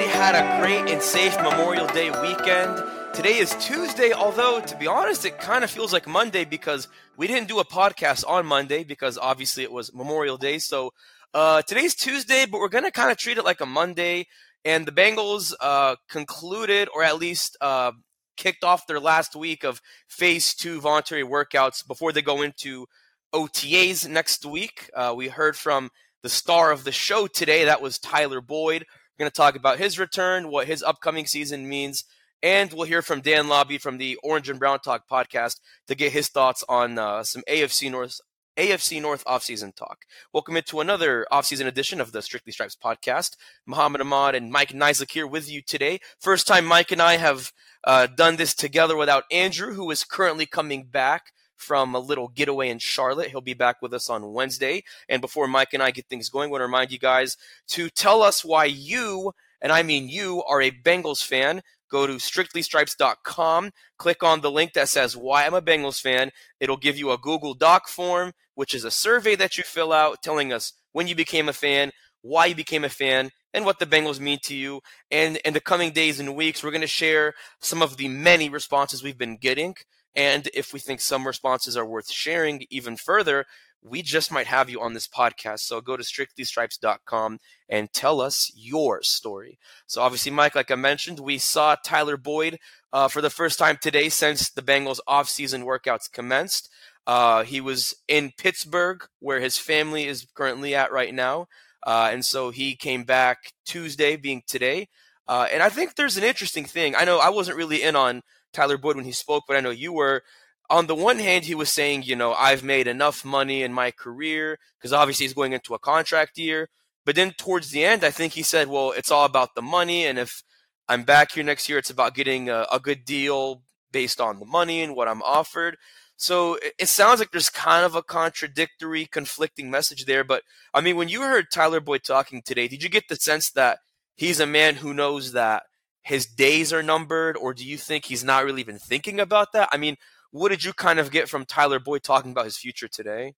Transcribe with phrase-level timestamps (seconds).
[0.00, 2.82] everybody had a great and safe Memorial Day weekend.
[3.12, 6.88] Today is Tuesday, although to be honest, it kind of feels like Monday because
[7.18, 10.58] we didn't do a podcast on Monday because obviously it was Memorial Day.
[10.58, 10.94] So
[11.34, 14.26] uh, today's Tuesday, but we're going to kind of treat it like a Monday.
[14.64, 17.92] And the Bengals uh, concluded, or at least uh,
[18.38, 22.86] kicked off their last week of phase two voluntary workouts before they go into
[23.34, 24.88] OTAs next week.
[24.94, 25.90] Uh, we heard from
[26.22, 27.66] the star of the show today.
[27.66, 28.86] That was Tyler Boyd.
[29.20, 32.04] Going to talk about his return, what his upcoming season means,
[32.42, 36.12] and we'll hear from Dan Labbe from the Orange and Brown Talk podcast to get
[36.12, 38.18] his thoughts on uh, some AFC North
[38.56, 40.06] AFC North offseason talk.
[40.32, 43.36] Welcome into another offseason edition of the Strictly Stripes podcast.
[43.66, 46.00] Mohammad Ahmad and Mike Niziolek here with you today.
[46.18, 47.52] First time Mike and I have
[47.84, 51.24] uh, done this together without Andrew, who is currently coming back
[51.60, 53.28] from a little getaway in Charlotte.
[53.28, 54.82] He'll be back with us on Wednesday.
[55.08, 57.36] And before Mike and I get things going, I want to remind you guys
[57.68, 61.62] to tell us why you, and I mean you, are a Bengals fan.
[61.90, 66.30] Go to strictlystripes.com, click on the link that says Why I'm a Bengals fan.
[66.60, 70.22] It'll give you a Google Doc form, which is a survey that you fill out
[70.22, 71.90] telling us when you became a fan,
[72.22, 74.80] why you became a fan, and what the Bengals mean to you.
[75.10, 78.48] And in the coming days and weeks, we're going to share some of the many
[78.48, 79.74] responses we've been getting.
[80.14, 83.46] And if we think some responses are worth sharing even further,
[83.82, 85.60] we just might have you on this podcast.
[85.60, 89.58] So go to strictlystripes.com and tell us your story.
[89.86, 92.58] So obviously, Mike, like I mentioned, we saw Tyler Boyd
[92.92, 96.68] uh, for the first time today since the Bengals offseason workouts commenced.
[97.06, 101.46] Uh, he was in Pittsburgh, where his family is currently at right now.
[101.86, 104.88] Uh, and so he came back Tuesday, being today.
[105.26, 106.94] Uh, and I think there's an interesting thing.
[106.94, 108.22] I know I wasn't really in on
[108.52, 110.22] Tyler Boyd when he spoke, but I know you were.
[110.68, 113.90] On the one hand, he was saying, you know, I've made enough money in my
[113.90, 116.68] career because obviously he's going into a contract year.
[117.04, 120.06] But then towards the end, I think he said, well, it's all about the money.
[120.06, 120.44] And if
[120.88, 124.46] I'm back here next year, it's about getting a, a good deal based on the
[124.46, 125.76] money and what I'm offered.
[126.16, 130.22] So it, it sounds like there's kind of a contradictory, conflicting message there.
[130.22, 130.42] But
[130.74, 133.78] I mean, when you heard Tyler Boyd talking today, did you get the sense that
[134.16, 135.64] he's a man who knows that
[136.02, 139.68] his days are numbered, or do you think he's not really even thinking about that?
[139.72, 139.96] I mean,
[140.30, 143.34] what did you kind of get from Tyler Boyd talking about his future today?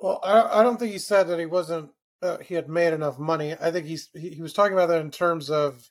[0.00, 1.90] Well, I, don't think he said that he wasn't
[2.22, 3.54] uh, he had made enough money.
[3.60, 5.90] I think he's he, was talking about that in terms of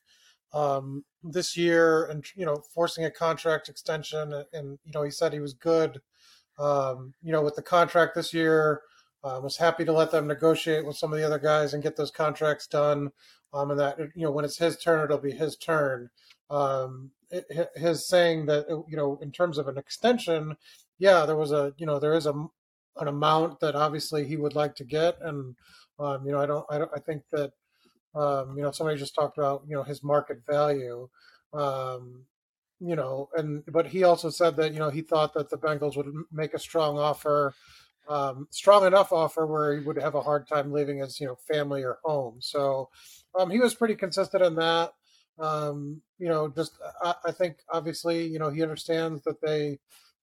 [0.51, 5.11] um, this year and you know forcing a contract extension, and, and you know he
[5.11, 6.01] said he was good,
[6.57, 8.81] um, you know, with the contract this year.
[9.21, 11.97] Uh, was happy to let them negotiate with some of the other guys and get
[11.97, 13.11] those contracts done
[13.53, 16.09] um, and that you know when it's his turn, it'll be his turn.
[16.49, 17.45] Um, it,
[17.75, 20.55] his saying that you know in terms of an extension,
[20.97, 22.33] yeah, there was a you know there is a
[22.97, 25.55] an amount that obviously he would like to get, and
[25.99, 27.51] um, you know I don't I don't I think that
[28.15, 31.09] um, you know somebody just talked about you know his market value.
[31.53, 32.25] Um,
[32.79, 35.97] you know, and but he also said that you know he thought that the Bengals
[35.97, 37.53] would make a strong offer,
[38.07, 41.35] um, strong enough offer where he would have a hard time leaving his you know
[41.51, 42.37] family or home.
[42.39, 42.89] So
[43.37, 44.93] um, he was pretty consistent in that.
[45.37, 49.79] Um, you know, just I, I, think obviously, you know, he understands that they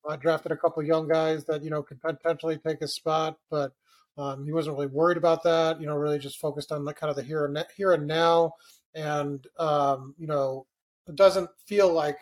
[0.07, 3.73] uh, drafted a couple young guys that you know could potentially take his spot, but
[4.19, 5.81] um, he wasn't really worried about that.
[5.81, 8.53] You know, really just focused on the kind of the here and here and now,
[8.95, 10.67] and um, you know,
[11.09, 12.19] it doesn't feel like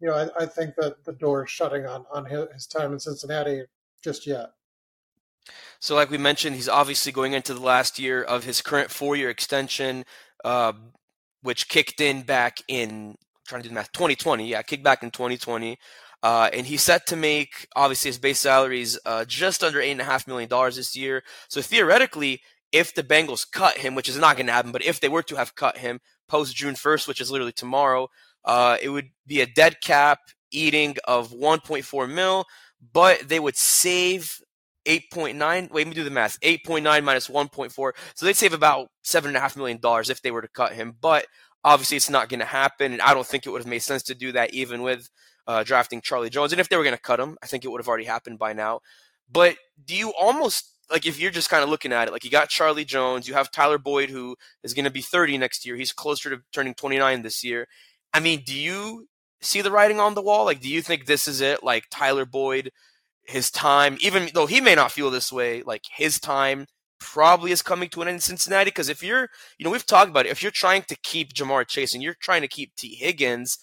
[0.00, 0.14] you know.
[0.14, 3.62] I, I think that the door is shutting on on his, his time in Cincinnati
[4.02, 4.50] just yet.
[5.80, 9.30] So, like we mentioned, he's obviously going into the last year of his current four-year
[9.30, 10.04] extension,
[10.44, 10.72] uh,
[11.42, 13.16] which kicked in back in
[13.46, 14.48] trying to do the math 2020.
[14.48, 15.78] Yeah, kicked back in 2020.
[16.22, 19.90] Uh, and he's set to make obviously his base salary is uh, just under eight
[19.90, 21.24] and a half million dollars this year.
[21.48, 25.00] So theoretically, if the Bengals cut him, which is not going to happen, but if
[25.00, 28.08] they were to have cut him post June 1st, which is literally tomorrow,
[28.44, 30.20] uh, it would be a dead cap
[30.50, 32.44] eating of 1.4 mil,
[32.92, 34.40] but they would save
[34.86, 39.28] 8.9 wait let me do the math 8.9 minus 1.4 so they'd save about seven
[39.28, 41.26] and a half million dollars if they were to cut him but
[41.64, 44.02] obviously it's not going to happen and i don't think it would have made sense
[44.02, 45.08] to do that even with
[45.46, 47.68] uh, drafting charlie jones and if they were going to cut him i think it
[47.68, 48.80] would have already happened by now.
[49.30, 52.30] But do you almost like if you're just kind of looking at it like you
[52.30, 55.76] got charlie jones you have tyler boyd who is going to be 30 next year
[55.76, 57.66] he's closer to turning 29 this year.
[58.12, 59.08] I mean do you
[59.40, 60.44] see the writing on the wall?
[60.44, 61.64] Like do you think this is it?
[61.64, 62.70] Like tyler boyd
[63.24, 66.66] his time, even though he may not feel this way, like his time
[66.98, 68.70] probably is coming to an end in Cincinnati.
[68.70, 69.28] Because if you're,
[69.58, 70.30] you know, we've talked about it.
[70.30, 73.58] If you're trying to keep Ja'Marr Chase and you're trying to keep Tee Higgins,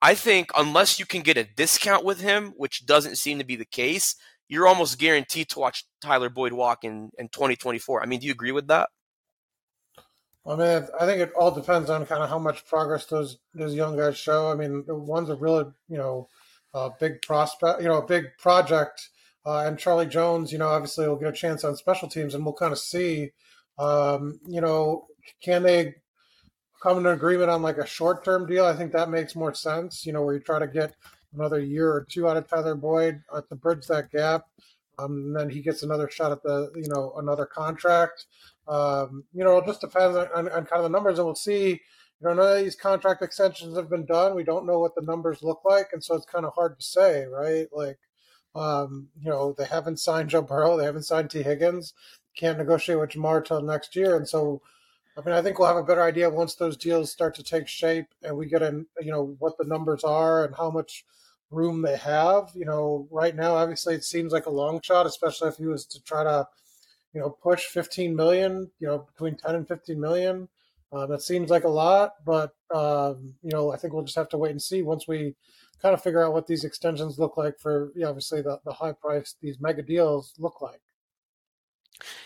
[0.00, 3.56] I think unless you can get a discount with him, which doesn't seem to be
[3.56, 4.16] the case,
[4.48, 8.02] you're almost guaranteed to watch Tyler Boyd walk in, in 2024.
[8.02, 8.90] I mean, do you agree with that?
[10.44, 13.74] I mean, I think it all depends on kind of how much progress those those
[13.74, 14.50] young guys show.
[14.50, 16.28] I mean, the one's a really you know
[16.74, 19.08] a big prospect, you know, a big project,
[19.44, 22.44] uh, and Charlie Jones, you know, obviously will get a chance on special teams, and
[22.44, 23.30] we'll kind of see,
[23.78, 25.06] um, you know,
[25.42, 25.94] can they
[26.82, 28.64] come to an agreement on like a short term deal?
[28.64, 30.06] I think that makes more sense.
[30.06, 30.94] You know, where you try to get
[31.34, 34.46] another year or two out of Tyler Boyd uh, to bridge that gap.
[34.98, 38.26] Um, and then he gets another shot at the, you know, another contract.
[38.68, 41.34] Um, you know, it just depends on, on, on, kind of the numbers, and we'll
[41.34, 41.80] see.
[42.22, 44.36] You know, none of these contract extensions have been done.
[44.36, 46.84] We don't know what the numbers look like, and so it's kind of hard to
[46.84, 47.66] say, right?
[47.72, 47.98] Like,
[48.54, 51.94] um, you know, they haven't signed Joe Burrow, they haven't signed Tee Higgins,
[52.36, 54.62] can't negotiate with Ja'Marr till next year, and so.
[55.14, 57.68] I mean, I think we'll have a better idea once those deals start to take
[57.68, 61.04] shape and we get in, you know, what the numbers are and how much
[61.50, 62.50] room they have.
[62.54, 65.84] You know, right now, obviously, it seems like a long shot, especially if he was
[65.84, 66.48] to try to
[67.12, 70.48] you know, push 15 million, you know, between 10 and 15 million.
[70.92, 74.28] Uh, that seems like a lot, but um, you know, I think we'll just have
[74.30, 75.34] to wait and see once we
[75.80, 78.72] kind of figure out what these extensions look like for, you know, obviously the, the
[78.72, 80.80] high price these mega deals look like.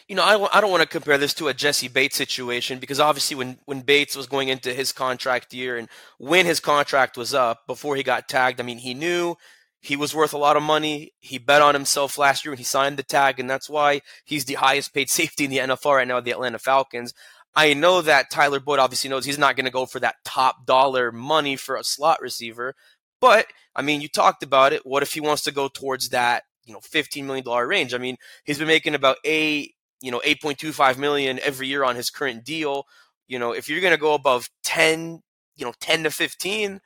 [0.09, 3.01] You know, I, I don't want to compare this to a Jessie Bates situation because
[3.01, 7.35] obviously when, when Bates was going into his contract year and when his contract was
[7.35, 9.37] up before he got tagged, I mean, he knew
[9.81, 11.13] he was worth a lot of money.
[11.21, 14.45] He bet on himself last year when he signed the tag, and that's why he's
[14.45, 17.15] the highest paid safety in the NFL right now, the Atlanta Falcons.
[17.57, 20.67] I know that Tyler Boyd obviously knows he's not going to go for that top
[20.67, 22.75] dollar money for a slot receiver,
[23.21, 24.85] but I mean, you talked about it.
[24.85, 27.95] What if he wants to go towards that, you know, fifteen million dollar range?
[27.95, 31.67] I mean, he's been making about eight, you know, eight point two five million every
[31.67, 32.85] year on his current deal.
[33.27, 35.23] You know, if you're going to go above ten,
[35.57, 36.81] you know, ten to fifteen,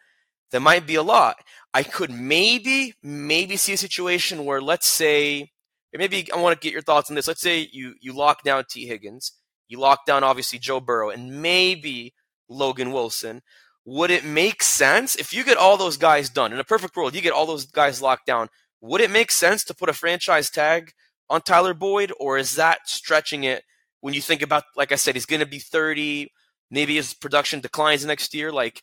[0.52, 1.36] that might be a lot.
[1.74, 5.50] I could maybe, maybe see a situation where, let's say,
[5.92, 7.28] maybe I want to get your thoughts on this.
[7.28, 9.32] Let's say you you lock down Tee Higgins,
[9.70, 12.12] you lock down obviously Joe Burrow, and maybe
[12.48, 13.40] Logan Wilson.
[13.86, 17.14] Would it make sense if you get all those guys done in a perfect world?
[17.14, 18.48] You get all those guys locked down.
[18.82, 20.92] Would it make sense to put a franchise tag
[21.30, 23.62] on Tyler Boyd, or is that stretching it?
[24.00, 26.32] When you think about, like I said, he's going to be 30.
[26.70, 28.50] Maybe his production declines next year.
[28.50, 28.82] Like,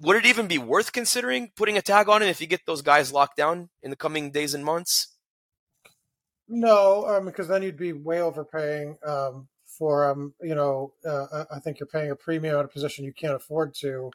[0.00, 2.82] would it even be worth considering putting a tag on him if you get those
[2.82, 5.16] guys locked down in the coming days and months?
[6.48, 9.48] No, um, because then you'd be way overpaying um,
[9.80, 13.14] for um, you know, uh, I think you're paying a premium at a position you
[13.14, 14.10] can't afford to.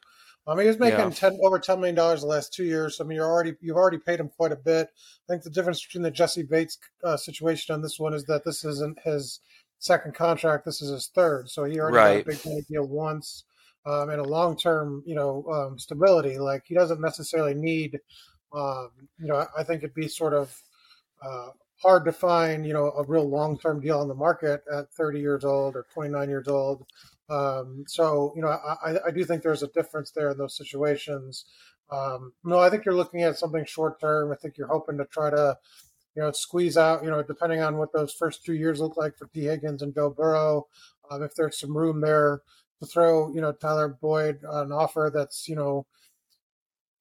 [0.46, 1.10] I mean, he's making yeah.
[1.10, 2.96] ten over ten million dollars the last two years.
[2.96, 4.88] So, I mean, you're already you've already paid him quite a bit.
[5.28, 8.44] I think the difference between the Jessie Bates uh, situation on this one is that
[8.44, 9.40] this isn't his
[9.80, 10.64] second contract.
[10.64, 11.50] This is his third.
[11.50, 12.24] So he already right.
[12.24, 13.42] got a big money deal once
[13.86, 16.38] um, and a long term, you know, um, stability.
[16.38, 17.98] Like he doesn't necessarily need,
[18.54, 20.62] um, you know, I think it'd be sort of
[21.20, 21.48] uh,
[21.82, 25.20] hard to find, you know, a real long term deal on the market at 30
[25.20, 26.86] years old or 29 years old.
[27.28, 31.44] Um, so, you know, I, I do think there's a difference there in those situations.
[31.90, 34.32] Um, no, I think you're looking at something short term.
[34.32, 35.58] I think you're hoping to try to,
[36.14, 39.16] you know, squeeze out, you know, depending on what those first two years look like
[39.16, 40.66] for Tee Higgins and Joe Burrow.
[41.10, 42.40] Um, if there's some room there,
[42.80, 45.86] to throw, you know, Tyler Boyd an offer that's, you know,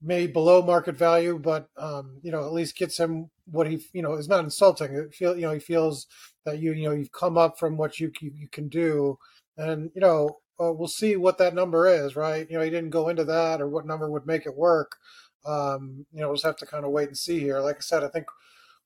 [0.02, 4.02] maybe below market value, but um, you know, at least gets him what he, you
[4.02, 4.94] know, is not insulting.
[4.94, 6.08] It feel, you know, he feels
[6.46, 9.18] that you, you know, you've come up from what you you, you can do,
[9.58, 12.50] and you know, uh, we'll see what that number is, right?
[12.50, 14.98] You know, he didn't go into that or what number would make it work.
[15.46, 17.60] Um, you know, we'll just have to kind of wait and see here.
[17.60, 18.26] Like I said, I think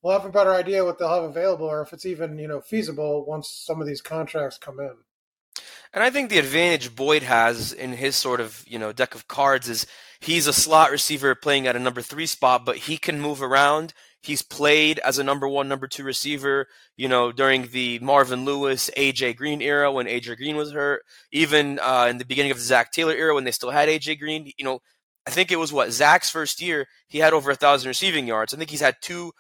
[0.01, 2.61] we'll have a better idea what they'll have available or if it's even you know
[2.61, 4.95] feasible once some of these contracts come in.
[5.93, 9.27] And I think the advantage Boyd has in his sort of, you know, deck of
[9.27, 9.87] cards is
[10.19, 13.93] he's a slot receiver playing at a number three spot, but he can move around.
[14.21, 16.67] He's played as a number one, number two receiver,
[16.97, 21.79] you know, during the Marvin Lewis, AJ Green era when AJ Green was hurt, even
[21.79, 24.51] uh, in the beginning of the Zac Taylor era when they still had AJ Green.
[24.57, 24.79] You know,
[25.25, 28.53] I think it was what Zac's first year, he had over a thousand receiving yards.
[28.53, 29.31] I think he's had two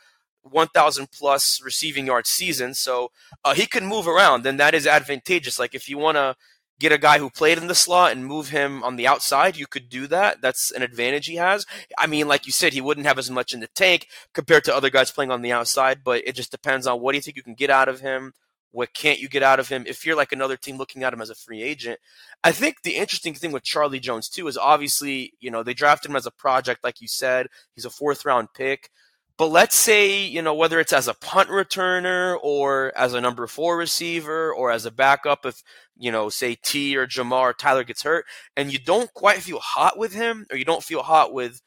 [0.43, 2.73] 1,000 plus receiving yard season.
[2.73, 3.11] So
[3.43, 5.59] uh, he can move around, and that is advantageous.
[5.59, 6.35] Like if you want to
[6.79, 9.67] get a guy who played in the slot and move him on the outside, you
[9.67, 10.41] could do that.
[10.41, 11.65] That's an advantage he has.
[11.97, 14.75] I mean, like you said, he wouldn't have as much in the tank compared to
[14.75, 17.35] other guys playing on the outside, but it just depends on what do you think
[17.35, 18.33] you can get out of him.
[18.71, 19.83] What can't you get out of him?
[19.87, 21.99] If you're like another team looking at him as a free agent,
[22.43, 26.11] I think the interesting thing with Charlie Jones too is obviously, you know, they drafted
[26.11, 27.47] him as a project, like you said.
[27.73, 28.91] He's a fourth round pick.
[29.39, 33.47] But let's say, you know, whether it's as a punt returner or as a number
[33.47, 35.63] four receiver or as a backup, if,
[35.97, 38.25] you know, say T or Ja'Marr Tyler gets hurt
[38.57, 41.61] and you don't quite feel hot with him or you don't feel hot with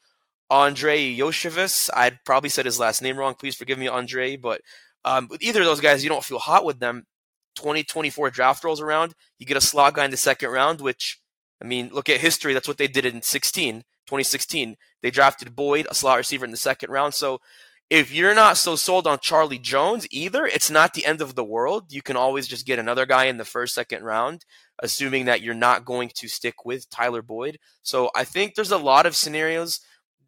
[0.51, 1.89] Andrei Iosivas.
[1.95, 3.33] I'd probably said his last name wrong.
[3.33, 4.35] Please forgive me, Andre.
[4.35, 4.61] But
[5.03, 7.07] um, with either of those guys, you don't feel hot with them.
[7.55, 11.19] 2024 draft rolls around, you get a slot guy in the second round, which,
[11.59, 12.53] I mean, look at history.
[12.53, 14.75] That's what they did in 16, 2016.
[15.01, 17.13] They drafted Boyd, a slot receiver, in the second round.
[17.13, 17.39] So
[17.89, 21.43] if you're not so sold on Charlie Jones either, it's not the end of the
[21.43, 21.91] world.
[21.91, 24.45] You can always just get another guy in the first, second round,
[24.81, 27.59] assuming that you're not going to stick with Tyler Boyd.
[27.83, 29.79] So I think there's a lot of scenarios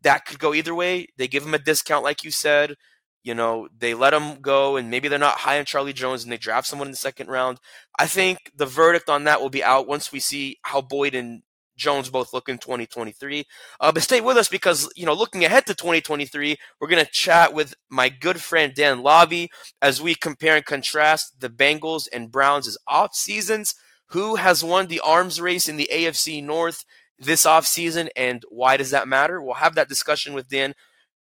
[0.04, 1.08] that could go either way.
[1.18, 2.76] They give him a discount, like you said.
[3.24, 6.32] You know, they let him go, and maybe they're not high on Charlie Jones, and
[6.32, 7.58] they draft someone in the second round.
[7.98, 11.42] I think the verdict on that will be out once we see how Boyd and
[11.76, 13.46] Jones both look in 2023.
[13.80, 17.12] Uh, but stay with us because, you know, looking ahead to 2023, we're going to
[17.12, 19.50] chat with my good friend Dan Labbe
[19.82, 23.74] as we compare and contrast the Bengals and Browns' off seasons.
[24.10, 26.86] Who has won the arms race in the AFC North
[27.18, 29.42] this offseason and why does that matter?
[29.42, 30.76] We'll have that discussion with Dan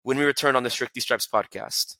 [0.02, 1.96] when we return on the Strictly Stripes podcast.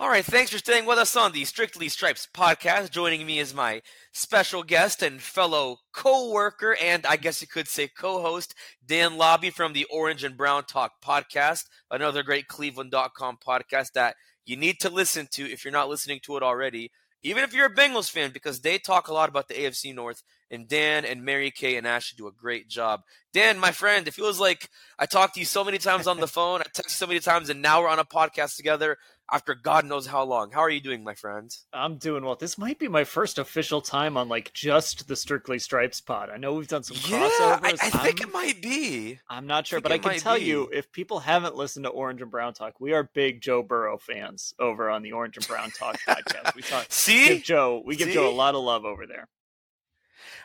[0.00, 2.90] All right, thanks for staying with us on the Strictly Stripes podcast.
[2.90, 7.86] Joining me is my special guest and fellow co-worker, and I guess you could say
[7.86, 8.54] co-host,
[8.86, 14.16] Dan Labbe from the Orange and Brown Talk podcast, another great Cleveland.com podcast that
[14.46, 16.90] you need to listen to if you're not listening to it already,
[17.22, 20.22] even if you're a Bengals fan, because they talk a lot about the AFC North,
[20.50, 23.02] and Dan and Mary Kay and Ashley do a great job.
[23.32, 26.26] Dan, my friend, it feels like I talked to you so many times on the
[26.38, 28.96] phone, I texted so many times, and now we're on a podcast together
[29.30, 30.50] after God knows how long.
[30.50, 31.54] How are you doing, my friend?
[31.72, 32.36] I'm doing well.
[32.36, 36.30] This might be my first official time on like just the Strictly Stripes pod.
[36.30, 37.78] I know we've done some yeah, crossovers.
[37.82, 39.18] I, I think it might be.
[39.28, 40.44] I'm not sure, I but I can tell be.
[40.44, 43.98] you if people haven't listened to Orange and Brown Talk, we are big Joe Burrow
[43.98, 46.54] fans over on the Orange and Brown Talk podcast.
[46.54, 47.28] We talk See?
[47.28, 48.14] give Joe we give See?
[48.14, 49.28] Joe a lot of love over there.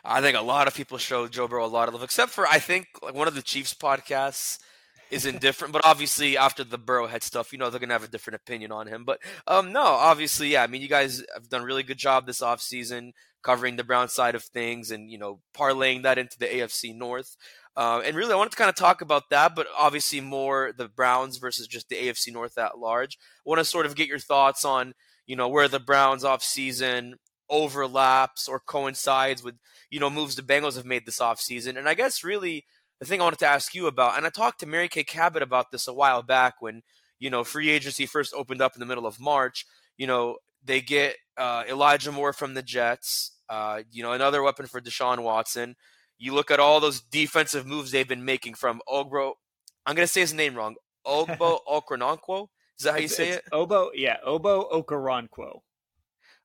[0.04, 2.46] I think a lot of people show Joe Burrow a lot of love, except for
[2.46, 4.58] I think like one of the Chiefs podcasts
[5.10, 5.72] is indifferent.
[5.72, 8.86] But obviously, after the Burrowhead stuff, you know they're gonna have a different opinion on
[8.86, 9.04] him.
[9.04, 10.62] But um, no, obviously, yeah.
[10.62, 14.08] I mean, you guys have done a really good job this offseason covering the Brown
[14.08, 17.36] side of things, and you know parlaying that into the AFC North.
[17.76, 20.88] Uh, and really, I wanted to kind of talk about that, but obviously more the
[20.88, 23.18] Browns versus just the AFC North at large.
[23.20, 24.94] I want to sort of get your thoughts on
[25.26, 27.16] you know where the Browns off season
[27.48, 29.54] overlaps or coincides with
[29.90, 31.78] you know moves the Bengals have made this offseason.
[31.78, 32.64] And I guess really
[33.00, 35.42] the thing I wanted to ask you about, and I talked to Mary Kay Cabot
[35.42, 36.82] about this a while back when
[37.18, 39.66] you know free agency first opened up in the middle of March.
[39.96, 43.32] You know they get uh, Elijah Moore from the Jets.
[43.48, 45.76] Uh, you know another weapon for Deshaun Watson.
[46.18, 49.32] You look at all those defensive moves they've been making from Ogbo.
[49.84, 50.76] I'm going to say his name wrong.
[51.06, 52.48] Ogbo Okoronkwo.
[52.78, 53.44] Is that how you say it's it?
[53.52, 55.60] Obo, yeah, Obo Okoronkwo.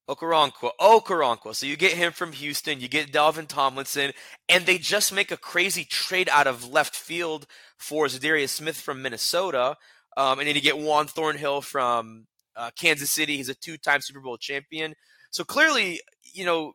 [0.09, 0.71] Okoronkwo.
[0.79, 1.55] Okoronkwo.
[1.55, 4.11] So you get him from Houston, you get Dalvin Tomlinson,
[4.49, 7.45] and they just make a crazy trade out of left field
[7.77, 9.77] for Za'Darius Smith from Minnesota.
[10.17, 13.37] Um, and then you get Juan Thornhill from uh, Kansas City.
[13.37, 14.93] He's a two-time Super Bowl champion.
[15.29, 16.01] So clearly,
[16.33, 16.73] you know,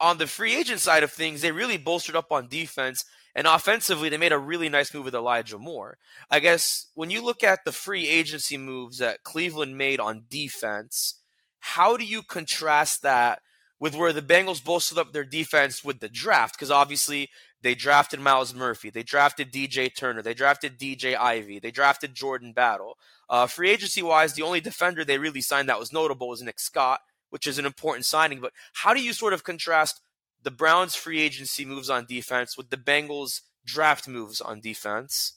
[0.00, 3.04] on the free agent side of things, they really bolstered up on defense.
[3.34, 5.98] And offensively, they made a really nice move with Elijah Moore.
[6.30, 11.19] I guess when you look at the free agency moves that Cleveland made on defense,
[11.60, 13.40] how do you contrast that
[13.78, 16.56] with where the Bengals bolstered up their defense with the draft?
[16.56, 17.30] Because obviously
[17.62, 22.52] they drafted Myles Murphy, they drafted DJ Turner, they drafted DJ Ivey, they drafted Jordan
[22.52, 22.96] Battle.
[23.28, 26.58] Uh, free agency wise, the only defender they really signed that was notable was Nick
[26.58, 28.40] Scott, which is an important signing.
[28.40, 30.00] But how do you sort of contrast
[30.42, 35.34] the Browns' free agency moves on defense with the Bengals' draft moves on defense?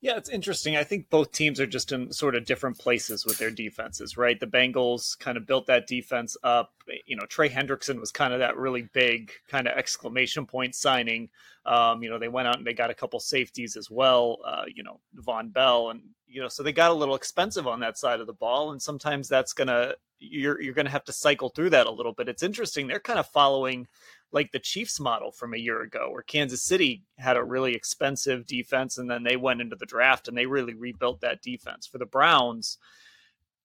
[0.00, 0.76] Yeah, it's interesting.
[0.76, 4.38] I think both teams are just in sort of different places with their defenses, right?
[4.38, 6.72] The Bengals kind of built that defense up.
[7.04, 11.30] You know, Trey Hendrickson was kind of that really big kind of exclamation point signing.
[11.66, 14.38] Um, you know, they went out and they got a couple safeties as well.
[14.44, 17.80] Uh, you know, Vonn Bell, and you know, so they got a little expensive on
[17.80, 21.48] that side of the ball, and sometimes that's gonna you're you're gonna have to cycle
[21.48, 22.28] through that a little bit.
[22.28, 22.86] It's interesting.
[22.86, 23.88] They're kind of following
[24.32, 28.46] like the Chiefs model from a year ago, where Kansas City had a really expensive
[28.46, 31.86] defense and then they went into the draft and they really rebuilt that defense.
[31.86, 32.78] For the Browns,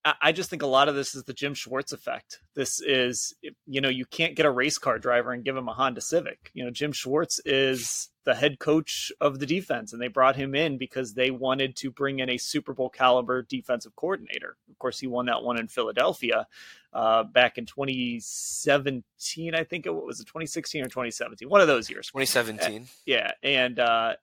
[0.05, 2.41] I just think a lot of this is the Jim Schwartz effect.
[2.55, 3.33] This is,
[3.65, 6.51] you know, you can't get a race car driver and give him a Honda Civic.
[6.53, 10.55] You know, Jim Schwartz is the head coach of the defense, and they brought him
[10.55, 14.57] in because they wanted to bring in a Super Bowl caliber defensive coordinator.
[14.69, 16.47] Of course, he won that one in Philadelphia
[16.91, 19.55] uh, back in 2017.
[19.55, 22.07] I think it was 2016 or 2017, one of those years.
[22.07, 22.81] 2017.
[22.81, 24.15] Uh, yeah, and uh,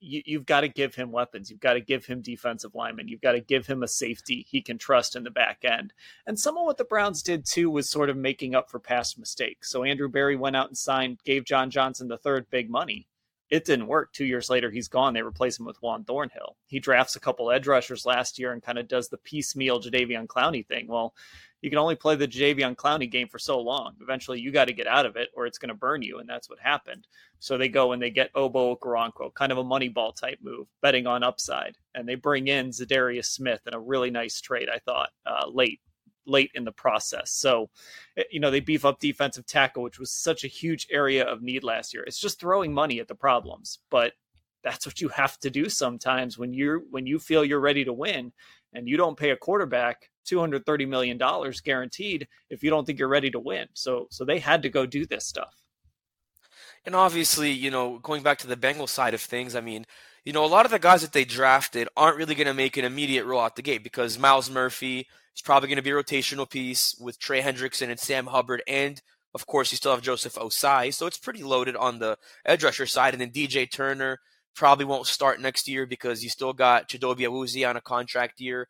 [0.00, 1.50] you, you've got to give him weapons.
[1.50, 3.08] You've got to give him defensive linemen.
[3.08, 5.92] You've got to give him a safety he can trust in the back end.
[6.26, 9.18] And some of what the Browns did too was sort of making up for past
[9.18, 9.70] mistakes.
[9.70, 13.06] So Andrew Berry went out and signed, gave John Johnson the third big money
[13.54, 14.12] it didn't work.
[14.12, 15.14] Two years later, he's gone.
[15.14, 16.56] They replace him with Juan Thornhill.
[16.66, 20.26] He drafts a couple edge rushers last year and kind of does the piecemeal Jadeveon
[20.26, 20.88] Clowney thing.
[20.88, 21.14] Well,
[21.62, 23.94] you can only play the Jadeveon Clowney game for so long.
[24.00, 26.28] Eventually, you got to get out of it, or it's going to burn you, and
[26.28, 27.06] that's what happened.
[27.38, 30.66] So they go and they get Ogbo Okoronkwo, kind of a money ball type move,
[30.82, 34.80] betting on upside, and they bring in Za'Darius Smith in a really nice trade, I
[34.80, 35.80] thought, uh, late
[36.26, 37.32] late in the process.
[37.32, 37.70] So,
[38.16, 41.42] eh, you know, they beef up defensive tackle, which was such a huge area of
[41.42, 42.04] need last year.
[42.04, 44.12] It's just throwing money at the problems, but
[44.62, 47.92] that's what you have to do sometimes when you're when you feel you're ready to
[47.92, 48.32] win
[48.72, 53.08] and you don't pay a quarterback 230 million dollars guaranteed if you don't think you're
[53.08, 53.68] ready to win.
[53.74, 55.54] So so they had to go do this stuff.
[56.86, 59.86] And obviously, you know, going back to the Bengal side of things, I mean,
[60.24, 62.76] you know, a lot of the guys that they drafted aren't really going to make
[62.76, 65.94] an immediate roll out the gate because Myles Murphy is probably going to be a
[65.94, 68.62] rotational piece with Trey Hendrickson and Sam Hubbard.
[68.66, 69.00] And
[69.34, 70.94] of course, you still have Joseph Ossai.
[70.94, 73.14] So it's pretty loaded on the edge rusher side.
[73.14, 74.20] And then DJ Turner
[74.54, 78.68] probably won't start next year because you still got Chidobe Awuzie on a contract year.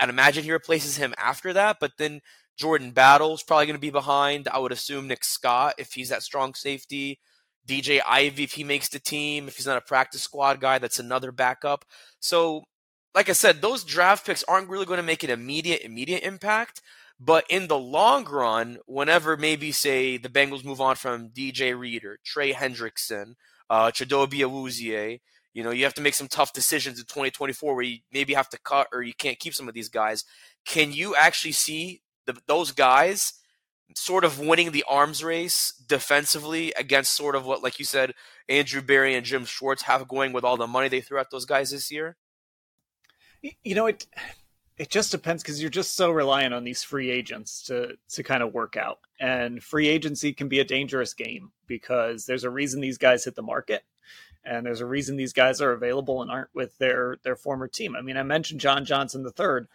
[0.00, 2.20] I'd imagine he replaces him after that, but then
[2.56, 4.48] Jordan Battle's probably going to be behind.
[4.48, 7.20] I would assume Nick Scott if he's that strong safety.
[7.66, 9.46] DJ Ivey if he makes the team.
[9.46, 11.84] If he's not a practice squad guy, that's another backup.
[12.18, 12.64] So,
[13.14, 16.80] like I said, those draft picks aren't really going to make an immediate immediate impact.
[17.20, 22.18] But in the long run, whenever maybe say the Bengals move on from DJ Reader,
[22.24, 23.34] Trey Hendrickson,
[23.70, 25.20] uh, Chidobe Awuzie,
[25.54, 28.48] you know, you have to make some tough decisions in 2024 where you maybe have
[28.48, 30.24] to cut or you can't keep some of these guys.
[30.64, 33.34] Can you actually see the, those guys
[33.94, 38.14] sort of winning the arms race defensively against sort of what, like you said,
[38.48, 41.44] Andrew Berry and Jim Schwartz have going with all the money they threw at those
[41.44, 42.16] guys this year?
[43.42, 44.06] You know, it
[44.78, 48.42] it just depends because you're just so reliant on these free agents to to kind
[48.42, 49.00] of work out.
[49.20, 53.34] And free agency can be a dangerous game because there's a reason these guys hit
[53.34, 53.84] the market
[54.44, 57.94] and there's a reason these guys are available and aren't with their their former team.
[57.96, 59.68] I mean, I mentioned John Johnson the third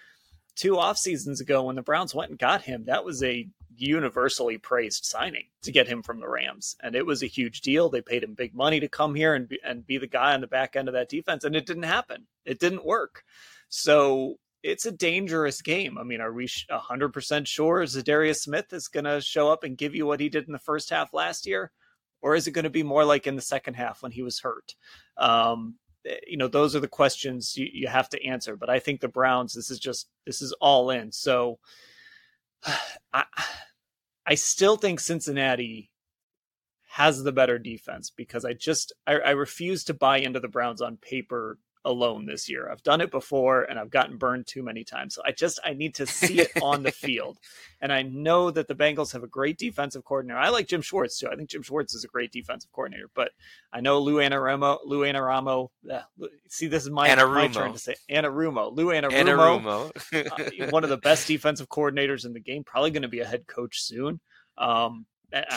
[0.55, 2.86] two off seasons ago when the Browns went and got him.
[2.86, 7.21] That was a universally praised signing to get him from the Rams, and it was
[7.21, 7.89] a huge deal.
[7.89, 10.41] They paid him big money to come here and be, and be the guy on
[10.41, 12.25] the back end of that defense, and it didn't happen.
[12.43, 13.23] It didn't work.
[13.69, 15.97] So it's a dangerous game.
[15.97, 19.95] I mean, are we 100% sure Za'Darius Smith is going to show up and give
[19.95, 21.71] you what he did in the first half last year?
[22.21, 24.39] or is it going to be more like in the second half when he was
[24.39, 24.75] hurt?
[25.17, 25.75] Um,
[26.06, 28.56] eh, you know, those are the questions you, you have to answer.
[28.56, 31.12] But I think the Browns, this is just this is all in.
[31.12, 31.60] So
[33.13, 33.25] I
[34.25, 35.91] I still think Cincinnati
[36.89, 40.82] has the better defense because I just I, I refuse to buy into the Browns
[40.82, 42.69] on paper alone this year.
[42.69, 45.15] I've done it before and I've gotten burned too many times.
[45.15, 47.39] So I just I need to see it on the field.
[47.82, 50.39] And I know that the Bengals have a great defensive coordinator.
[50.39, 51.30] I like Jim Schwartz too.
[51.32, 53.32] I think Jim Schwartz is a great defensive coordinator, but
[53.71, 56.02] I know Lou Anarumo, Lou Anarumo, uh,
[56.50, 58.76] see this is my, my turn to say Anarumo.
[58.76, 60.65] Lou Anarumo, Anarumo.
[60.65, 63.26] uh, one of the best defensive coordinators in the game, probably going to be a
[63.26, 64.19] head coach soon.
[64.58, 65.06] Um,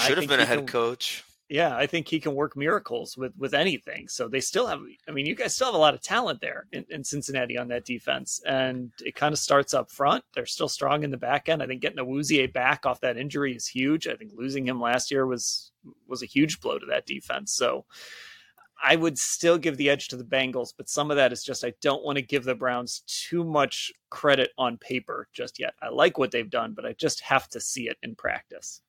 [0.03, 3.33] should have been a head can, coach yeah, I think he can work miracles with
[3.37, 4.07] with anything.
[4.07, 4.81] So they still have.
[5.09, 7.67] I mean, you guys still have a lot of talent there in, in Cincinnati on
[7.69, 10.23] that defense, and it kind of starts up front.
[10.33, 11.61] They're still strong in the back end.
[11.61, 14.07] I think getting Awuzie back off that injury is huge.
[14.07, 15.73] I think losing him last year was
[16.07, 17.53] was a huge blow to that defense.
[17.53, 17.85] So.
[18.83, 21.67] I would still give the edge to the Bengals, but some of that is just
[21.67, 25.75] I don't want to give the Browns too much credit on paper just yet.
[25.83, 28.81] I like what they've done, but I just have to see it in practice.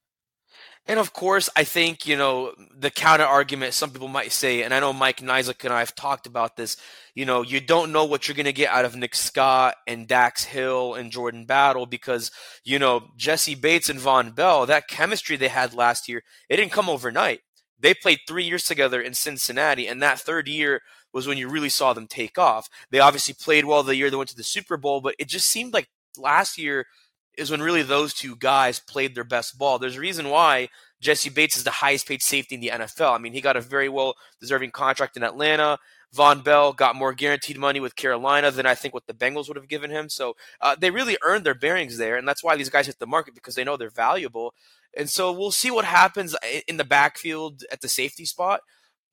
[0.87, 4.73] And of course, I think, you know, the counter argument some people might say, and
[4.73, 6.75] I know Mike Niziolek and I have talked about this,
[7.13, 10.07] you know, you don't know what you're going to get out of Nick Scott and
[10.07, 12.31] Dax Hill and Jordan Battle because,
[12.63, 16.71] you know, Jessie Bates and Vonn Bell, that chemistry they had last year, it didn't
[16.71, 17.41] come overnight.
[17.79, 20.81] They played three years together in Cincinnati, and that third year
[21.13, 22.69] was when you really saw them take off.
[22.89, 25.47] They obviously played well the year they went to the Super Bowl, but it just
[25.47, 26.87] seemed like last year–
[27.41, 29.79] is when really those two guys played their best ball.
[29.79, 30.69] There's a reason why
[31.01, 33.13] Jessie Bates is the highest paid safety in the NFL.
[33.13, 35.79] I mean, he got a very well deserving contract in Atlanta.
[36.15, 39.57] Vonn Bell got more guaranteed money with Carolina than I think what the Bengals would
[39.57, 40.09] have given him.
[40.09, 43.07] So uh, they really earned their bearings there, and that's why these guys hit the
[43.07, 44.53] market because they know they're valuable.
[44.95, 46.35] And so we'll see what happens
[46.67, 48.59] in the backfield at the safety spot.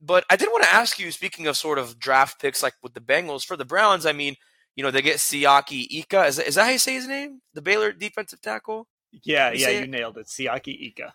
[0.00, 2.94] But I did want to ask you, speaking of sort of draft picks like with
[2.94, 4.36] the Bengals, for the Browns, I mean,
[4.78, 6.26] you know, they get Siaki Ika.
[6.26, 7.40] Is that, is that how you say his name?
[7.52, 8.86] The Baylor defensive tackle?
[9.24, 9.90] Yeah, you yeah, you it?
[9.90, 10.28] nailed it.
[10.28, 11.14] Siaki Ika.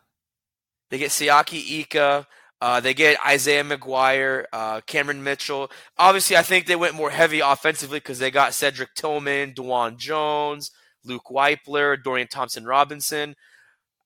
[0.89, 2.27] They get Siaki Ika.
[2.59, 5.71] Uh, they get Isaiah McGuire, uh, Cameron Mitchell.
[5.97, 10.71] Obviously, I think they went more heavy offensively because they got Cedric Tillman, Dawand Jones,
[11.05, 13.33] Luke Wypler, Dorian Thompson Robinson.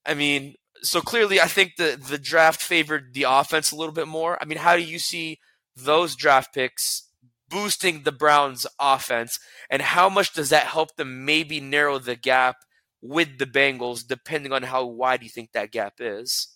[0.06, 4.06] I mean, so clearly, I think the the draft favored the offense a little bit
[4.06, 4.38] more.
[4.40, 5.40] I mean, how do you see
[5.74, 7.07] those draft picks
[7.48, 9.38] boosting the Browns offense
[9.70, 12.56] and how much does that help them maybe narrow the gap
[13.00, 16.48] with the Bengals depending on how wide you think that gap is?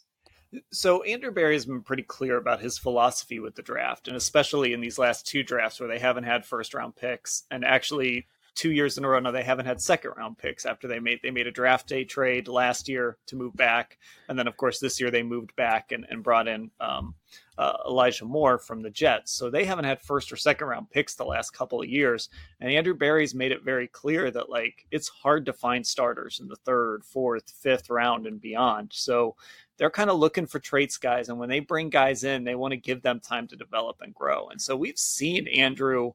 [0.70, 4.72] So Andrew Berry has been pretty clear about his philosophy with the draft, and especially
[4.72, 8.70] in these last two drafts where they haven't had first round picks, and actually two
[8.70, 11.30] years in a row now they haven't had second round picks after they made they
[11.30, 15.00] made a draft day trade last year to move back, and then of course this
[15.00, 17.14] year they moved back and, and brought in um,
[17.58, 19.32] uh, Elijah Moore from the Jets.
[19.32, 22.28] So they haven't had first or second round picks the last couple of years,
[22.60, 26.48] and Andrew Berry's made it very clear that like it's hard to find starters in
[26.48, 28.90] the third, fourth, fifth round and beyond.
[28.92, 29.36] So
[29.76, 31.28] they're kind of looking for traits guys.
[31.28, 34.14] And when they bring guys in, they want to give them time to develop and
[34.14, 34.48] grow.
[34.48, 36.12] And so we've seen Andrew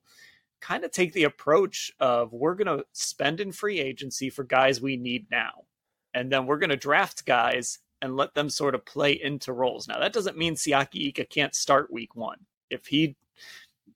[0.60, 4.82] kind of take the approach of we're going to spend in free agency for guys
[4.82, 5.65] we need now.
[6.13, 9.88] And then we're going to draft guys and let them sort of play into roles.
[9.88, 12.39] Now, that doesn't mean Siaki Ika can't start week one.
[12.69, 13.15] If he,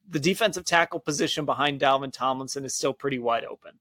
[0.09, 3.73] the defensive tackle position behind Dalvin Tomlinson is still pretty wide open.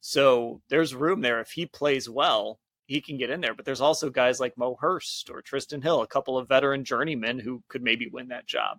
[0.00, 1.40] So there's room there.
[1.40, 3.54] If he plays well, he can get in there.
[3.54, 7.38] But there's also guys like Mo Hurst or Trysten Hill, a couple of veteran journeymen
[7.38, 8.78] who could maybe win that job.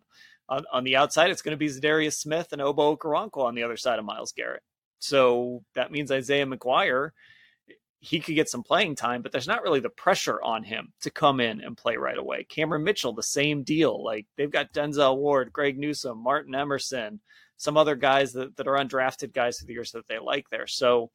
[0.49, 3.63] On, on the outside, it's going to be Za'Darius Smith and Obo Okoronkwo on the
[3.63, 4.63] other side of Myles Garrett.
[4.97, 7.12] So that means Isaiah McGuire,
[7.99, 11.12] he could get some playing time, but there's not really the pressure on him to
[11.12, 12.45] come in and play right away.
[12.45, 14.03] Cameron Mitchell, the same deal.
[14.03, 17.19] Like they've got Denzel Ward, Greg Newsome, Martin Emerson,
[17.57, 20.65] some other guys that, that are undrafted guys through the years that they like there.
[20.65, 21.12] So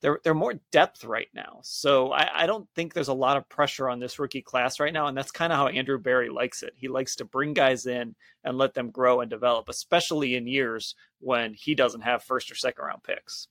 [0.00, 1.60] they're they're more depth right now.
[1.62, 4.92] So I, I, don't think there's a lot of pressure on this rookie class right
[4.92, 6.72] now, and that's kind of how Andrew Berry likes it.
[6.76, 10.96] He likes to bring guys in and let them grow and develop, especially in years
[11.20, 13.46] when he doesn't have first or second round picks.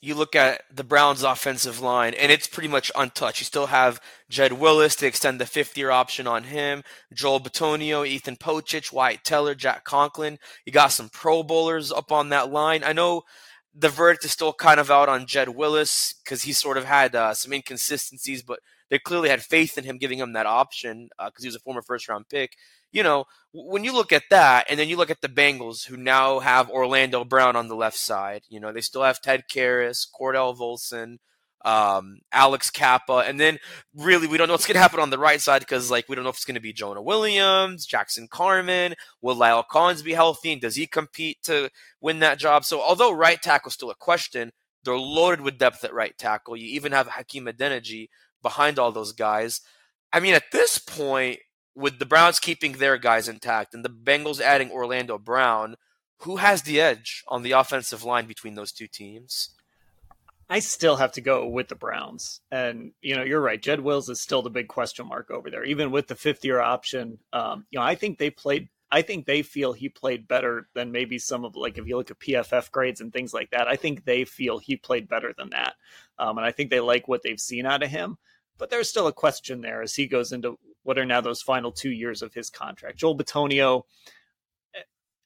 [0.00, 3.40] You look at the Browns' offensive line, and it's pretty much untouched.
[3.40, 8.06] You still have Jed Wills to extend the fifth year option on him, Joel Bitonio,
[8.06, 10.38] Ethan Pocic, Wyatt Teller, Jack Conklin.
[10.64, 12.82] You got some Pro Bowlers up on that line.
[12.82, 13.22] I know
[13.74, 17.14] the verdict is still kind of out on Jed Wills because he sort of had
[17.14, 21.32] uh, some inconsistencies, but they clearly had faith in him giving him that option because
[21.38, 22.56] uh, he was a former first round pick.
[22.92, 25.96] You know, when you look at that, and then you look at the Bengals, who
[25.96, 30.06] now have Orlando Brown on the left side, you know, they still have Ted Karras,
[30.18, 31.18] Cordell Volson,
[31.64, 33.58] um, Alex Cappa, and then
[33.94, 36.14] really we don't know what's going to happen on the right side because like we
[36.14, 40.14] don't know if it's going to be Jonah Williams, Jackson Carman, will La'el Collins be
[40.14, 42.64] healthy, and does he compete to win that job?
[42.64, 44.52] So although right tackle is still a question,
[44.84, 46.56] they're loaded with depth at right tackle.
[46.56, 48.08] You even have Hakeem Adeniji
[48.42, 49.60] behind all those guys.
[50.12, 51.40] I mean, at this point,
[51.74, 55.76] with the Browns keeping their guys intact and the Bengals adding Orlando Brown,
[56.18, 59.50] who has the edge on the offensive line between those two teams?
[60.48, 62.40] I still have to go with the Browns.
[62.50, 63.62] And, you know, you're right.
[63.62, 66.60] Jed Wills is still the big question mark over there, even with the fifth year
[66.60, 67.18] option.
[67.32, 70.90] Um, you know, I think they played, I think they feel he played better than
[70.90, 73.76] maybe some of, like, if you look at PFF grades and things like that, I
[73.76, 75.74] think they feel he played better than that.
[76.18, 78.18] Um, and I think they like what they've seen out of him.
[78.58, 80.58] But there's still a question there as he goes into
[80.90, 82.98] what are now those final two years of his contract.
[82.98, 83.84] Joel Bitonio,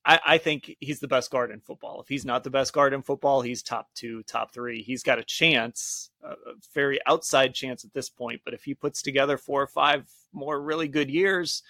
[0.04, 2.02] I, I, think he's the best guard in football.
[2.02, 4.82] If he's not the best guard in football, he's top two, top three.
[4.82, 6.34] He's got a chance, a
[6.74, 8.42] very outside chance at this point.
[8.44, 11.62] But if he puts together four or five more really good years,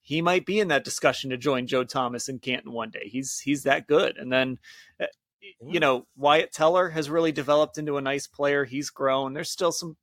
[0.00, 3.10] he might be in that discussion to join Joe Thomas and Canton one day.
[3.10, 4.16] He's he's that good.
[4.16, 4.56] And then,
[4.98, 5.04] uh,
[5.60, 8.64] you know, Wyatt Teller has really developed into a nice player.
[8.64, 9.34] He's grown.
[9.34, 9.98] There's still some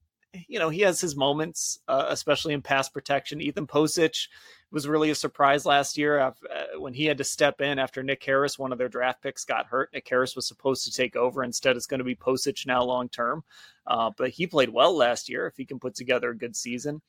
[0.48, 3.41] you know, he has his moments, uh, especially in pass protection.
[3.41, 4.28] Ethan Pocic
[4.71, 6.32] was really a surprise last year uh,
[6.78, 9.67] when he had to step in after Nick Harris, one of their draft picks, got
[9.67, 9.89] hurt.
[9.93, 11.43] Nick Harris was supposed to take over.
[11.43, 13.43] Instead, it's going to be Pocic now long term.
[13.88, 17.02] Uh, but he played well last year if he can put together a good season.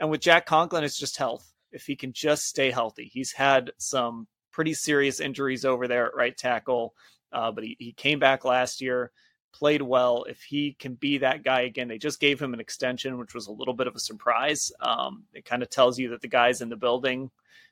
[0.00, 1.52] And with Jack Conklin, it's just health.
[1.72, 6.14] If he can just stay healthy, he's had some pretty serious injuries over there at
[6.14, 6.94] right tackle,
[7.32, 9.10] uh, but he, he came back last year
[9.54, 10.24] played well.
[10.28, 13.46] If he can be that guy again, they just gave him an extension, which was
[13.46, 14.72] a little bit of a surprise.
[14.80, 17.30] Um, it kind of tells you that the guys in the building,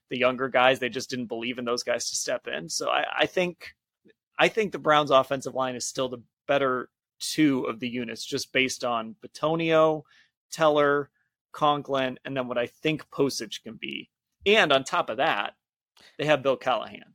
[0.09, 2.69] the younger guys, they just didn't believe in those guys to step in.
[2.69, 3.75] So I, I think,
[4.39, 8.53] I think the Browns' offensive line is still the better two of the units, just
[8.53, 10.03] based on Bitonio,
[10.53, 11.11] Teller,
[11.51, 14.09] Conklin, and then what I think Pocic can be.
[14.47, 15.55] And on top of that,
[16.19, 17.12] they have Bill Callahan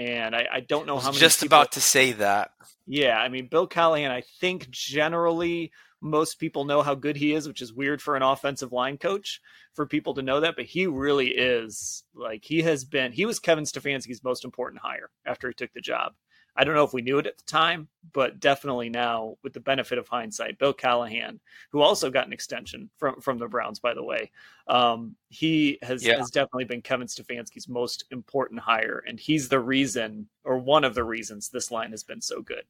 [0.00, 1.20] and I, I don't know how many.
[1.20, 1.56] Just people...
[1.56, 2.52] about to say that.
[2.86, 4.10] Yeah, I mean, Bill Callahan.
[4.10, 8.22] I think generally most people know how good he is, which is weird for an
[8.22, 9.40] offensive line coach
[9.74, 13.12] for people to know that, but he really is like he has been.
[13.12, 16.14] He was Kevin Stefanski's most important hire after he took the job.
[16.56, 19.60] I don't know if we knew it at the time, but definitely now with the
[19.60, 23.94] benefit of hindsight, Bill Callahan, who also got an extension from from the Browns, by
[23.94, 24.30] the way,
[24.66, 26.18] um, he has yeah.
[26.18, 30.94] has definitely been Kevin Stefanski's most important hire, and he's the reason or one of
[30.94, 32.64] the reasons this line has been so good.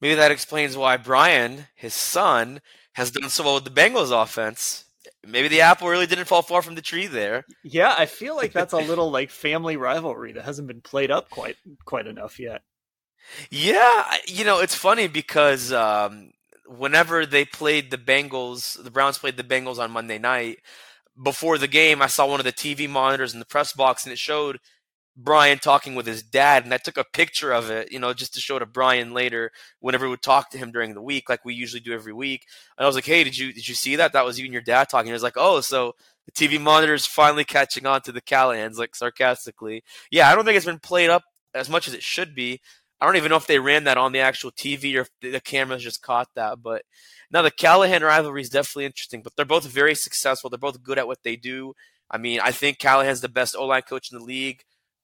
[0.00, 2.60] Maybe that explains why Brian, his son,
[2.94, 4.84] has done so well with the Bengals offense
[5.26, 7.44] maybe the apple really didn't fall far from the tree there.
[7.62, 11.30] Yeah, I feel like that's a little like family rivalry that hasn't been played up
[11.30, 12.62] quite quite enough yet.
[13.50, 16.32] Yeah, you know, it's funny because um,
[16.66, 20.58] whenever they played the Bengals, the Browns played the Bengals on Monday night.
[21.22, 24.12] Before the game, I saw one of the TV monitors in the press box, and
[24.12, 24.58] it showed
[25.16, 28.32] Brian talking with his dad, and I took a picture of it, you know, just
[28.34, 31.44] to show to Brian later whenever we would talk to him during the week, like
[31.44, 32.46] we usually do every week.
[32.78, 34.14] And I was like, "Hey, did you did you see that?
[34.14, 35.94] That was you and your dad talking." He was like, "Oh, so
[36.26, 39.84] the TV monitor is finally catching on to the Callahans," like sarcastically.
[40.10, 42.60] Yeah, I don't think it's been played up as much as it should be.
[43.00, 45.40] I don't even know if they ran that on the actual TV or if the
[45.40, 46.62] cameras just caught that.
[46.62, 46.84] But
[47.30, 49.22] now the Callahan rivalry is definitely interesting.
[49.22, 50.48] But they're both very successful.
[50.48, 51.74] They're both good at what they do.
[52.10, 54.62] I mean, I think Callahan's the best O line coach in the league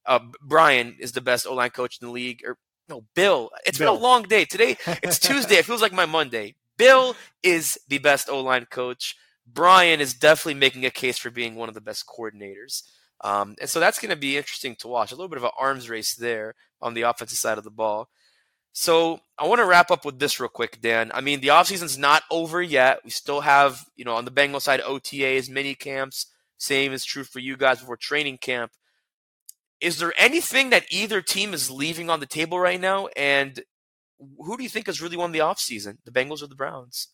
[0.09, 2.43] uh, Brian is the best O line coach in the league.
[2.45, 2.57] Or
[2.89, 3.51] no, Bill.
[3.65, 3.93] It's Bill.
[3.93, 4.77] been a long day today.
[5.03, 5.57] It's Tuesday.
[5.57, 6.55] It feels like my Monday.
[6.79, 9.17] Bill is the best O line coach.
[9.47, 12.83] Brian is definitely making a case for being one of the best coordinators.
[13.21, 15.13] Um, and so that's going to be interesting to watch.
[15.13, 18.09] A little bit of an arms race there on the offensive side of the ball.
[18.73, 21.11] So I want to wrap up with this real quick, Dan.
[21.13, 23.01] I mean, the offseason's not over yet.
[23.05, 26.27] We still have, you know, on the Bengal side, OTAs, mini camps.
[26.59, 28.71] Same is true for you guys before training camp
[29.81, 33.09] is there anything that either team is leaving on the table right now?
[33.17, 33.63] And
[34.39, 37.09] who do you think has really won the offseason, the Bengals or the Browns?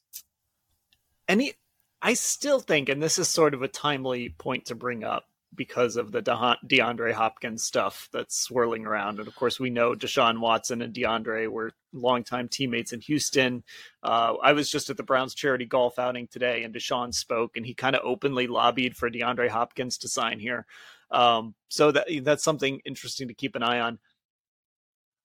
[1.28, 1.54] Any,
[2.00, 5.24] I still think, and this is sort of a timely point to bring up
[5.56, 9.18] because of the DeAndre Hopkins stuff that's swirling around.
[9.18, 13.62] And of course, we know Deshaun Watson and DeAndre were longtime teammates in Houston.
[14.02, 17.64] Uh, I was just at the Browns charity golf outing today, and Deshaun spoke, and
[17.64, 20.66] he kind of openly lobbied for DeAndre Hopkins to sign here.
[21.14, 23.98] Um, so that that's something interesting to keep an eye on.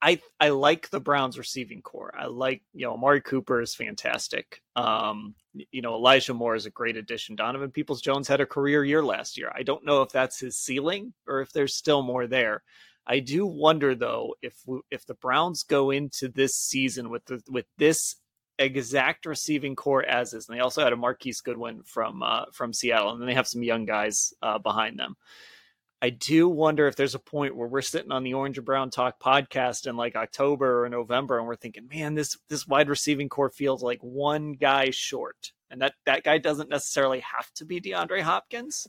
[0.02, 2.14] I I like the Browns receiving corps.
[2.18, 4.62] I like you know Amari Cooper is fantastic.
[4.76, 5.36] Um,
[5.72, 7.36] you know Elijah Moore is a great addition.
[7.36, 9.52] Donovan Peoples Jones had a career year last year.
[9.54, 12.64] I don't know if that's his ceiling or if there's still more there.
[13.08, 14.54] I do wonder though if
[14.92, 18.16] if the Browns go into this season with the, with this
[18.60, 22.74] exact receiving corps as is, and they also had a Marquise Goodwin from uh, from
[22.74, 25.16] Seattle, and then they have some young guys uh, behind them.
[26.02, 28.90] I do wonder if there's a point where we're sitting on the Orange and Brown
[28.90, 33.28] Talk podcast in like October or November and we're thinking, man, this this wide receiving
[33.28, 35.52] corps feels like one guy short.
[35.70, 38.88] And that that guy doesn't necessarily have to be DeAndre Hopkins.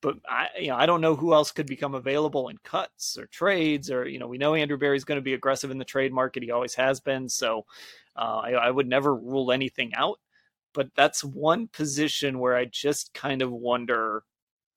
[0.00, 3.26] But I you know, I don't know who else could become available in cuts or
[3.26, 6.12] trades or you know, we know Andrew Berry's going to be aggressive in the trade
[6.12, 6.42] market.
[6.42, 7.28] He always has been.
[7.28, 7.64] So
[8.16, 10.18] uh, I, I would never rule anything out.
[10.74, 14.24] But that's one position where I just kind of wonder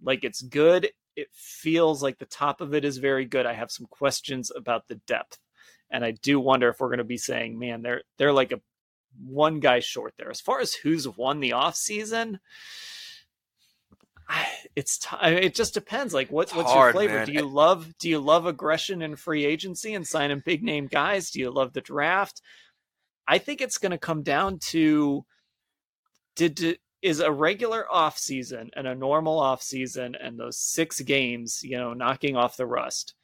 [0.04, 3.45] like it's good it feels like the top of it is very good.
[3.45, 5.38] I have some questions about the depth.
[5.89, 8.62] And I do wonder if we're going to be saying, man, they're they're like a
[9.25, 10.29] one guy short there.
[10.29, 12.39] As far as who's won the off season,
[14.75, 16.13] it's t- it just depends.
[16.13, 17.17] Like what, what's hard, your flavor?
[17.17, 17.25] Man.
[17.25, 21.31] Do you love do you love aggression and free agency and signing big name guys?
[21.31, 22.41] Do you love the draft?
[23.27, 25.25] I think it's going to come down to
[26.36, 31.62] did is a regular off season and a normal off season and those six games,
[31.64, 33.16] you know, knocking off the rust,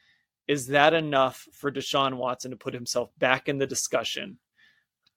[0.48, 4.40] is that enough for Deshaun Watson to put himself back in the discussion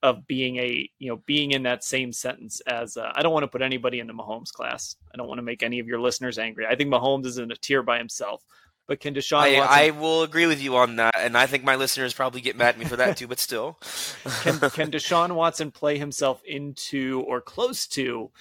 [0.03, 3.45] of being a, you know, being in that same sentence as uh, I don't want
[3.45, 4.97] to put anybody into Mahomes class.
[5.13, 6.67] I don't want to make any of your listeners angry.
[6.67, 8.43] I think Mahomes is in a tier by himself.
[8.91, 9.79] But can Deshaun I, Watson...
[9.79, 12.71] I will agree with you on that, and I think my listeners probably get mad
[12.71, 13.29] at me for that too.
[13.29, 13.79] But still,
[14.43, 18.33] can, can Deshaun Watson play himself into or close to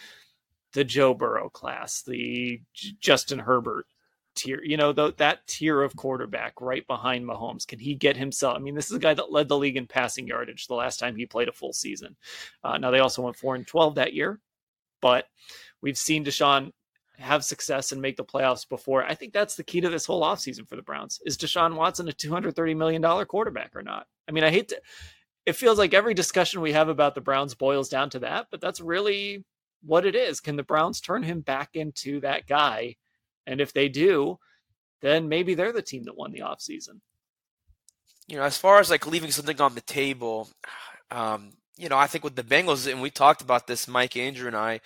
[0.74, 3.86] the Joe Burrow class, the Justin Herbert
[4.34, 7.68] tier, you know, the, that tier of quarterback right behind Mahomes.
[7.68, 8.56] Can he get himself?
[8.56, 10.98] I mean, this is a guy that led the league in passing yardage the last
[10.98, 12.16] time he played a full season.
[12.64, 14.40] Uh, now they also went four and twelve that year,
[15.00, 15.28] but
[15.80, 16.72] we've seen Deshaun
[17.20, 19.04] have success and make the playoffs before.
[19.04, 21.20] I think that's the key to this whole offseason for the Browns.
[21.26, 24.08] Is Deshaun Watson a $230 million quarterback or not?
[24.28, 24.82] I mean, I hate to,
[25.46, 28.62] it feels like every discussion we have about the Browns boils down to that, but
[28.62, 29.44] that's really
[29.84, 30.40] what it is.
[30.40, 32.96] Can the Browns turn him back into that guy?
[33.46, 34.40] And if they do,
[35.02, 37.02] then maybe they're the team that won the offseason.
[38.28, 40.50] You know, as far as like leaving something on the table,
[41.10, 44.48] um, you know, I think with the Bengals, and we talked about this, Mike, Andrew,
[44.48, 44.82] and I,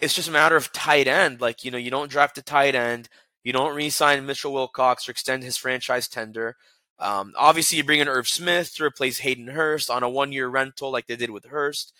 [0.00, 1.40] it's just a matter of tight end.
[1.40, 3.08] Like, you know, you don't draft a tight end,
[3.42, 6.56] you don't re sign Mitchell Wilcox or extend his franchise tender.
[6.98, 10.90] Um, obviously, you bring in Irv Smith to replace Hayden Hurst on a one-year rental,
[10.90, 11.92] like they did with Hurst.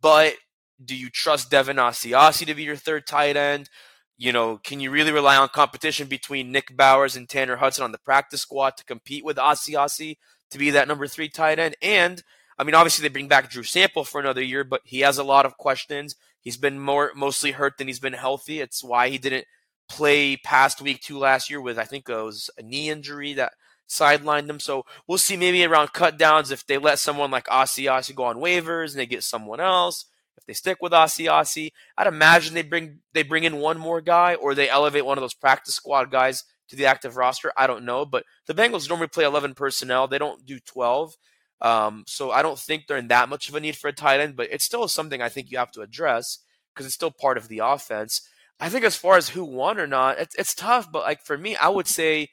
[0.00, 0.34] But
[0.82, 3.68] do you trust Devin Asiasi to be your third tight end?
[4.16, 7.92] You know, can you really rely on competition between Nick Bowers and Tanner Hudson on
[7.92, 10.18] the practice squad to compete with Asiasi
[10.50, 11.74] to be that number three tight end?
[11.82, 12.22] And
[12.56, 15.24] I mean, obviously they bring back Drew Sample for another year, but he has a
[15.24, 16.14] lot of questions.
[16.44, 18.60] He's been more mostly hurt than he's been healthy.
[18.60, 19.46] It's why he didn't
[19.88, 23.54] play past week two last year with I think it was a knee injury that
[23.88, 24.60] sidelined them.
[24.60, 28.36] So we'll see maybe around cut downs if they let someone like Asiasi go on
[28.36, 30.06] waivers and they get someone else.
[30.36, 34.34] If they stick with Asiasi, I'd imagine they bring they bring in one more guy
[34.34, 37.52] or they elevate one of those practice squad guys to the active roster.
[37.56, 40.08] I don't know, but the Bengals normally play 11 personnel.
[40.08, 41.14] They don't do 12.
[41.64, 44.20] Um, so I don't think they're in that much of a need for a tight
[44.20, 46.40] end, but it's still something I think you have to address
[46.72, 48.20] because it's still part of the offense.
[48.60, 51.38] I think as far as who won or not, it's, it's tough, but like for
[51.38, 52.28] me, I would say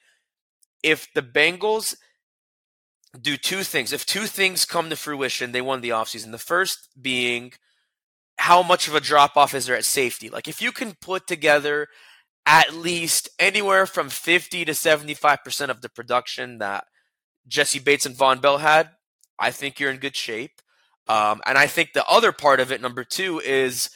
[0.83, 1.95] if the Bengals
[3.19, 6.31] do two things, if two things come to fruition, they won the offseason.
[6.31, 7.53] The first being
[8.37, 10.29] how much of a drop off is there at safety?
[10.29, 11.87] Like if you can put together
[12.45, 16.83] at least anywhere from 50 to 75% of the production that
[17.47, 18.89] Jessie Bates and Vonn Bell had,
[19.41, 20.61] I think you're in good shape.
[21.07, 23.89] Um, and I think the other part of it, number two, is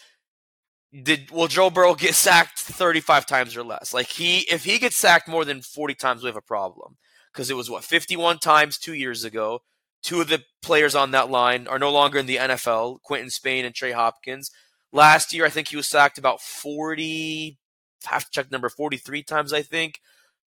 [1.04, 3.94] did will Joe Burrow get sacked 35 times or less?
[3.94, 6.98] Like he, if he gets sacked more than 40 times, we have a problem
[7.32, 9.60] because it was what 51 times two years ago.
[10.02, 13.66] Two of the players on that line are no longer in the NFL, Quinton Spain
[13.66, 14.52] and Trey Hopkins.
[14.92, 17.58] Last year, I think he was sacked about 40,
[18.06, 20.00] have to check number 43 times, I think.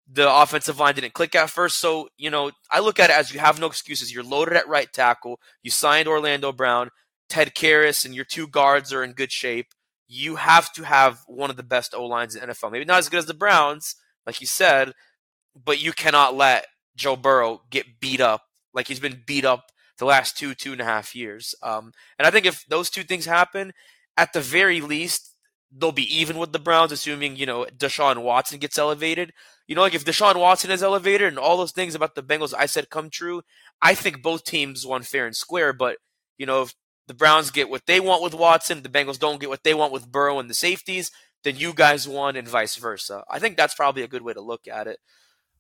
[0.10, 1.80] The offensive line didn't click at first.
[1.80, 4.13] So, you know, I look at it as you have no excuses.
[4.13, 5.39] You're loaded at right tackle.
[5.62, 6.89] You signed Orlando Brown,
[7.30, 9.67] Ted Karras, and your two guards are in good shape.
[10.08, 12.72] You have to have one of the best O lines in NFL.
[12.72, 14.93] Maybe not as good as the Browns, like you said,
[15.65, 18.43] but you cannot let Joe Burrow get beat up
[18.74, 21.56] like he's been beat up the last two, two and a half years.
[21.62, 23.74] Um, and I think if those two things happen,
[24.15, 25.34] at the very least,
[25.72, 29.34] they'll be even with the Browns, assuming, you know, Deshaun Watson gets elevated.
[29.68, 32.54] You know, like if Deshaun Watson is elevated and all those things about the Bengals
[32.58, 33.42] I said come true,
[33.82, 35.74] I think both teams won fair and square.
[35.74, 35.98] But,
[36.38, 36.74] you know, if
[37.08, 39.92] the Browns get what they want with Watson, the Bengals don't get what they want
[39.92, 41.12] with Burrow and the safeties,
[41.44, 43.24] then you guys won and vice versa.
[43.30, 45.00] I think that's probably a good way to look at it.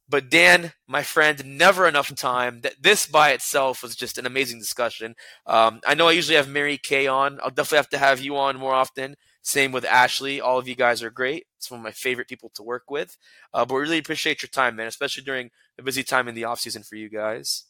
[0.09, 2.61] But Dan, my friend, never enough time.
[2.61, 5.15] That this by itself was just an amazing discussion.
[5.45, 7.39] Um, I know I usually have Mary Kay on.
[7.43, 9.15] I'll definitely have to have you on more often.
[9.41, 10.41] Same with Ashley.
[10.41, 11.45] All of you guys are great.
[11.57, 13.17] It's one of my favorite people to work with.
[13.53, 16.43] Uh, but we really appreciate your time, man, especially during a busy time in the
[16.43, 17.63] off season for you guys.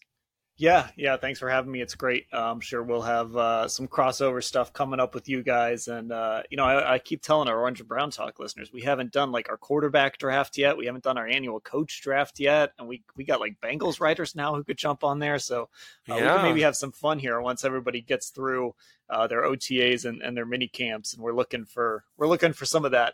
[0.59, 1.17] Yeah, yeah.
[1.17, 1.81] Thanks for having me.
[1.81, 2.25] It's great.
[2.33, 5.87] Uh, I'm sure we'll have uh, some crossover stuff coming up with you guys.
[5.87, 8.81] And uh, you know, I, I, keep telling our Orange and Brown Talk listeners, we
[8.81, 10.75] haven't done like our quarterback draft yet.
[10.75, 14.35] We haven't done our annual coach draft yet, and we we got like Bengals writers
[14.35, 15.37] now who could jump on there.
[15.37, 15.69] So
[16.07, 16.15] yeah.
[16.15, 18.73] Uh, we can maybe have some fun here once everybody gets through
[19.11, 22.65] uh, their OTAs and, and their mini camps, and we're looking for we're looking for
[22.65, 23.13] some of that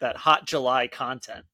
[0.00, 1.44] that hot July content.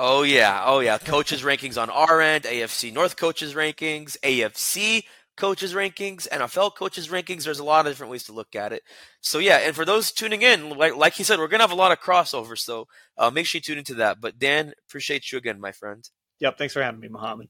[0.00, 0.96] Oh yeah, oh yeah.
[0.96, 5.02] Coaches rankings on our end, AFC North coaches rankings, AFC
[5.36, 7.42] coaches rankings, NFL coaches rankings.
[7.42, 8.84] There's a lot of different ways to look at it.
[9.22, 11.74] So yeah, and for those tuning in, like like he said, we're gonna have a
[11.74, 12.56] lot of crossover.
[12.56, 14.20] So uh, make sure you tune into that.
[14.20, 16.08] But Dan, appreciate you again, my friend.
[16.38, 17.48] Yep, thanks for having me, Mohammad.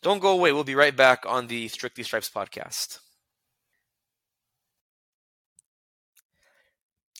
[0.00, 0.50] Don't go away.
[0.52, 3.00] We'll be right back on the Strictly Stripes podcast.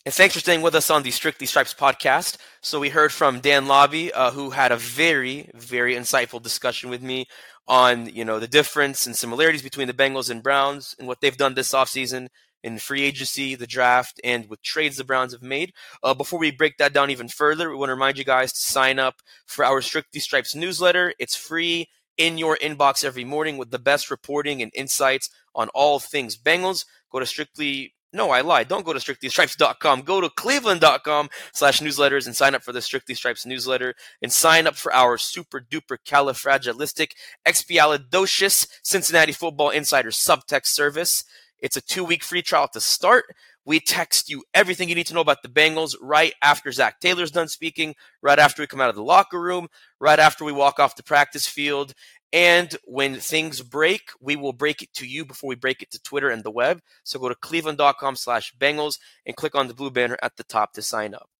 [0.07, 2.37] And thanks for staying with us on the Strictly Stripes podcast.
[2.61, 7.01] So we heard from Dan Labbe, uh, who had a very, very insightful discussion with
[7.01, 7.25] me
[7.67, 11.35] on, you know, the difference and similarities between the Bengals and Browns and what they've
[11.35, 12.29] done this offseason
[12.63, 15.73] in free agency, the draft, and with trades the Browns have made.
[16.03, 18.63] Uh, before we break that down even further, we want to remind you guys to
[18.63, 21.15] sign up for our Strictly Stripes newsletter.
[21.19, 21.89] It's free
[22.19, 26.85] in your inbox every morning with the best reporting and insights on all things Bengals.
[27.11, 28.69] Go to strictly no, I lied.
[28.69, 30.03] Don't go to strictlystripes.com.
[30.03, 34.67] Go to cleveland.com slash newsletters and sign up for the Strictly Stripes newsletter and sign
[34.67, 37.11] up for our super duper califragilistic
[37.47, 41.25] expialidocious Cincinnati Football Insider subtext service.
[41.59, 43.25] It's a two week free trial to start.
[43.67, 47.31] We text you everything you need to know about the Bengals right after Zac Taylor's
[47.31, 50.79] done speaking, right after we come out of the locker room, right after we walk
[50.79, 51.95] off the practice field,
[52.35, 56.03] and when things break, we will break it to you before we break it to
[56.03, 56.81] Twitter and the web.
[57.05, 60.73] So go to cleveland.com slash Bengals and click on the blue banner at the top
[60.73, 61.31] to sign up.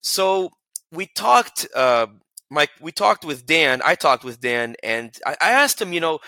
[0.00, 0.50] So
[0.92, 2.06] we talked, uh,
[2.50, 3.82] Mike, we talked with Dan.
[3.84, 6.20] I talked with Dan and I, I asked him, you know,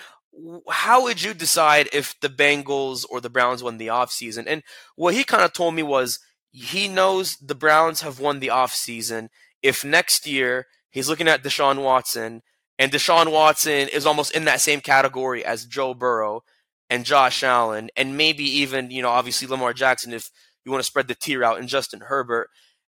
[0.69, 4.43] how would you decide if the Bengals or the Browns won the offseason?
[4.49, 4.65] And
[4.97, 6.19] what he kind of told me was
[6.51, 9.29] he knows the Browns have won the offseason.
[9.63, 12.43] If next year he's looking at Deshaun Watson
[12.81, 16.41] And Deshaun Watson is almost in that same category as Joe Burrow
[16.89, 20.31] and Josh Allen, and maybe even, you know, obviously Lamar Jackson if
[20.65, 22.49] you want to spread the tier out, and Justin Herbert.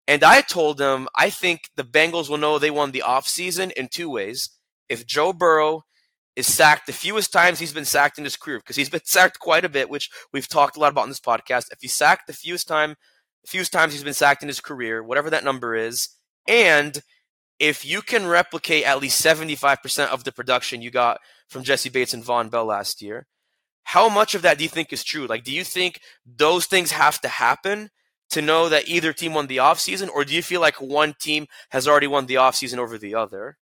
[0.06, 3.88] And I told him I think the Bengals will know they won the offseason in
[3.88, 4.50] two ways.
[4.90, 5.84] If Joe Burrow
[6.36, 9.40] is sacked the fewest times he's been sacked in his career, because he's been sacked
[9.40, 11.72] quite a bit, which we've talked a lot about in this podcast.
[11.72, 12.96] If he's sacked the fewest time,
[13.44, 16.10] the fewest times he's been sacked in his career, whatever that number is,
[16.46, 17.02] and
[17.60, 22.14] if you can replicate at least 75% of the production you got from Jessie Bates
[22.14, 23.28] and Vonn Bell last year,
[23.84, 25.28] how much of that do you think is true?
[25.28, 27.90] Like, do you think those things have to happen
[28.32, 31.48] to know that either team won the offseason, or do you feel like one team
[31.70, 33.58] has already won the offseason over the other?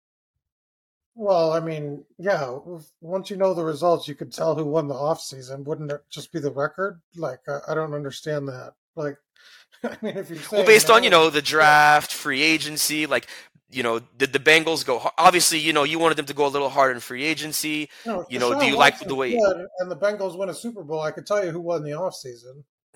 [1.16, 2.58] Well, I mean, yeah.
[3.02, 5.66] Once you know the results, you could tell who won the offseason.
[5.66, 7.02] Wouldn't it just be the record?
[7.16, 8.74] Like, I, don't understand that.
[8.96, 9.18] Like,
[9.84, 13.28] I mean, if you well, based on you know the draft, free agency, like
[13.74, 15.10] you know, did the Bengals go?
[15.18, 17.90] Obviously, you know, you wanted them to go a little harder in free agency.
[18.06, 19.34] No, you know, do you like the way?
[19.80, 21.02] And the Bengals win a Super Bowl.
[21.02, 22.64] I could tell you who won the offseason.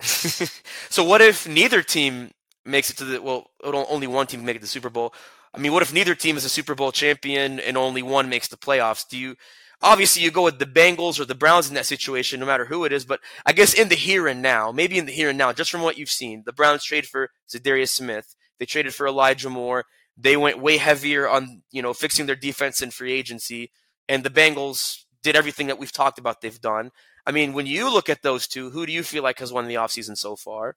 [0.90, 2.30] so what if neither team
[2.64, 3.22] makes it to the?
[3.22, 5.12] Well, only one team make it to the Super Bowl.
[5.52, 8.48] I mean, what if neither team is a Super Bowl champion and only one makes
[8.48, 9.08] the playoffs?
[9.08, 9.36] Do you?
[9.80, 12.84] Obviously, you go with the Bengals or the Browns in that situation, no matter who
[12.84, 13.04] it is.
[13.04, 15.70] But I guess in the here and now, maybe in the here and now, just
[15.70, 18.34] from what you've seen, the Browns trade for Za'Darius Smith.
[18.58, 19.84] They traded for Elijah Moore.
[20.20, 23.70] They went way heavier on, you know, fixing their defense in free agency.
[24.08, 26.90] And the Bengals did everything that we've talked about they've done.
[27.24, 29.68] I mean, when you look at those two, who do you feel like has won
[29.68, 30.76] the offseason so far?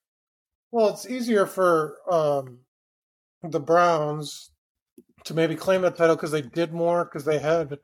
[0.72, 2.60] Well, it's easier for um,
[3.44, 4.52] the Browns
[5.26, 7.80] to maybe claim the title because they did more, because they had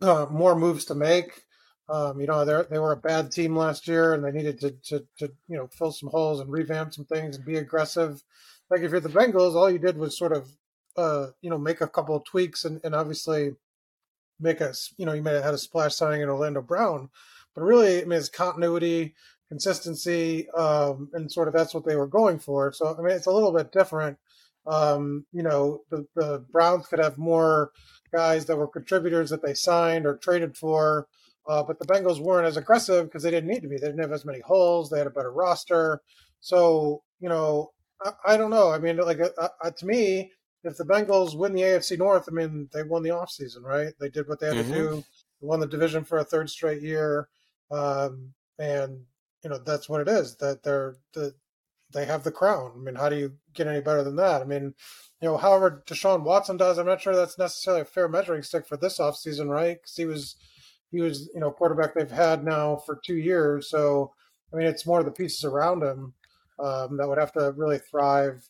[0.00, 1.42] uh, more moves to make.
[1.88, 5.04] Um, you know, they were a bad team last year, and they needed to, to,
[5.18, 8.22] to you know fill some holes and revamp some things and be aggressive.
[8.70, 10.48] Like if you're the Bengals, all you did was sort of
[10.96, 13.52] uh, you know, make a couple of tweaks and, and obviously
[14.40, 17.08] make a, you know, you may have had a splash signing in Orlando Brown,
[17.54, 19.14] but really, I mean, it's continuity,
[19.48, 22.72] consistency, um, and sort of that's what they were going for.
[22.72, 24.18] So, I mean, it's a little bit different.
[24.66, 27.72] Um, you know, the, the Browns could have more
[28.12, 31.08] guys that were contributors that they signed or traded for.
[31.48, 33.76] Uh, but the Bengals weren't as aggressive because they didn't need to be.
[33.76, 34.90] They didn't have as many holes.
[34.90, 36.00] They had a better roster.
[36.40, 37.72] So, you know,
[38.04, 38.70] I, I don't know.
[38.70, 40.30] I mean, like uh, uh, to me,
[40.64, 43.92] if the Bengals win the AFC North, I mean, they won the offseason, right?
[44.00, 44.72] They did what they had mm-hmm.
[44.72, 45.04] to do.
[45.40, 47.28] They won the division for a third straight year.
[47.70, 49.00] Um, and,
[49.42, 51.34] you know, that's what it is that they're, the,
[51.92, 52.72] they have the crown.
[52.74, 54.40] I mean, how do you get any better than that?
[54.40, 54.74] I mean,
[55.20, 58.66] you know, however Deshaun Watson does, I'm not sure that's necessarily a fair measuring stick
[58.66, 59.78] for this offseason, right?
[59.80, 60.36] Because he was,
[60.90, 63.68] he was, you know, quarterback they've had now for two years.
[63.68, 64.12] So,
[64.52, 66.14] I mean, it's more of the pieces around him
[66.58, 68.48] um, that would have to really thrive.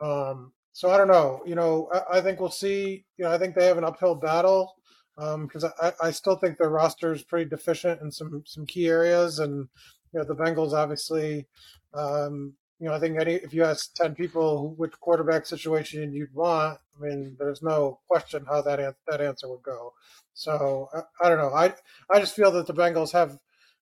[0.00, 1.42] Um, so I don't know.
[1.44, 3.04] You know, I, I, think we'll see.
[3.16, 4.76] You know, I think they have an uphill battle
[5.16, 8.86] because um, I, I still think their roster is pretty deficient in some some key
[8.86, 9.66] areas, and
[10.12, 11.48] you know the Bengals obviously.
[11.94, 16.32] Um, you know, I think any if you ask ten people which quarterback situation you'd
[16.32, 19.94] want, I mean, there's no question how that an- that answer would go.
[20.34, 21.52] So I, I don't know.
[21.52, 21.74] I
[22.08, 23.36] I just feel that the Bengals have,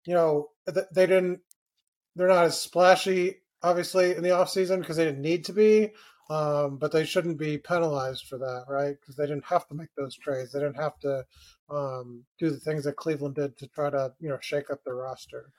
[0.06, 1.40] you know, they didn't.
[2.14, 5.92] They're not as splashy, obviously, in the offseason because they didn't need to be.
[6.28, 8.96] Um, but they shouldn't be penalized for that, right?
[9.00, 10.52] Because they didn't have to make those trades.
[10.52, 11.24] They didn't have to
[11.70, 14.92] um, do the things that Cleveland did to try to, you know, shake up the
[14.92, 15.52] roster.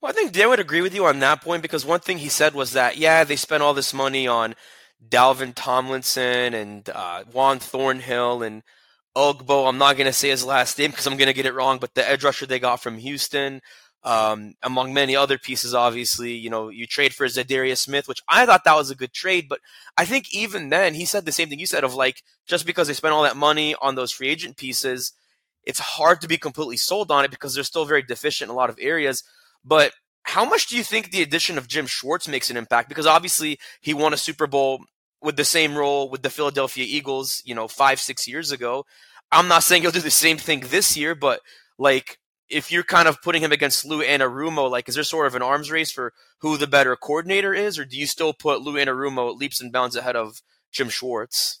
[0.00, 2.28] Well, I think Dan would agree with you on that point because one thing he
[2.28, 4.54] said was that, yeah, they spent all this money on
[5.06, 8.62] Dalvin Tomlinson and uh, Juan Thornhill and
[9.16, 9.68] Ogbo.
[9.68, 11.78] I'm not going to say his last name because I'm going to get it wrong,
[11.78, 13.60] but the edge rusher they got from Houston
[14.02, 15.74] um, among many other pieces.
[15.74, 19.12] Obviously, you know, you trade for Za'Darius Smith, which I thought that was a good
[19.12, 19.60] trade, but
[19.96, 22.88] I think even then he said the same thing you said of like just because
[22.88, 25.12] they spent all that money on those free agent pieces,
[25.64, 28.56] it's hard to be completely sold on it because they're still very deficient in a
[28.56, 29.22] lot of areas.
[29.64, 29.92] But
[30.22, 32.88] how much do you think the addition of Jim Schwartz makes an impact?
[32.88, 34.84] Because obviously he won a Super Bowl
[35.20, 38.86] with the same role with the Philadelphia Eagles, you know, five, six years ago.
[39.32, 41.40] I'm not saying he'll do the same thing this year, but
[41.78, 42.18] like
[42.50, 45.42] if you're kind of putting him against Lou Anarumo, like is there sort of an
[45.42, 49.36] arms race for who the better coordinator is, or do you still put Lou Anarumo
[49.36, 50.42] leaps and bounds ahead of
[50.72, 51.60] Jim Schwartz?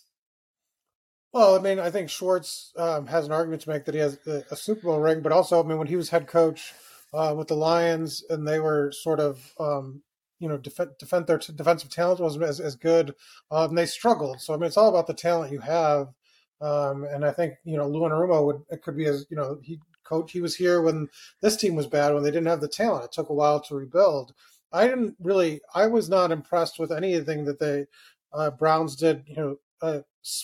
[1.32, 4.18] Well, I mean, I think Schwartz um, has an argument to make that he has
[4.26, 6.74] a, a, Super Bowl ring, but also, I mean, when he was head coach
[7.14, 10.02] uh, with the Lions and they were sort of, um,
[10.40, 13.14] you know, defend, defend their t- defensive talent wasn't as, as good,
[13.52, 14.40] um, they struggled.
[14.40, 16.08] So, I mean, it's all about the talent you have.
[16.60, 19.58] Um, and I think you know Lou Anarumo would it could be as you know
[19.62, 19.80] he
[20.10, 20.32] coach.
[20.32, 21.08] He was here when
[21.40, 23.04] this team was bad, when they didn't have the talent.
[23.06, 24.34] It took a while to rebuild.
[24.72, 25.60] I didn't really.
[25.74, 27.86] I was not impressed with anything that the
[28.32, 29.24] uh, Browns did.
[29.26, 30.00] You know, uh,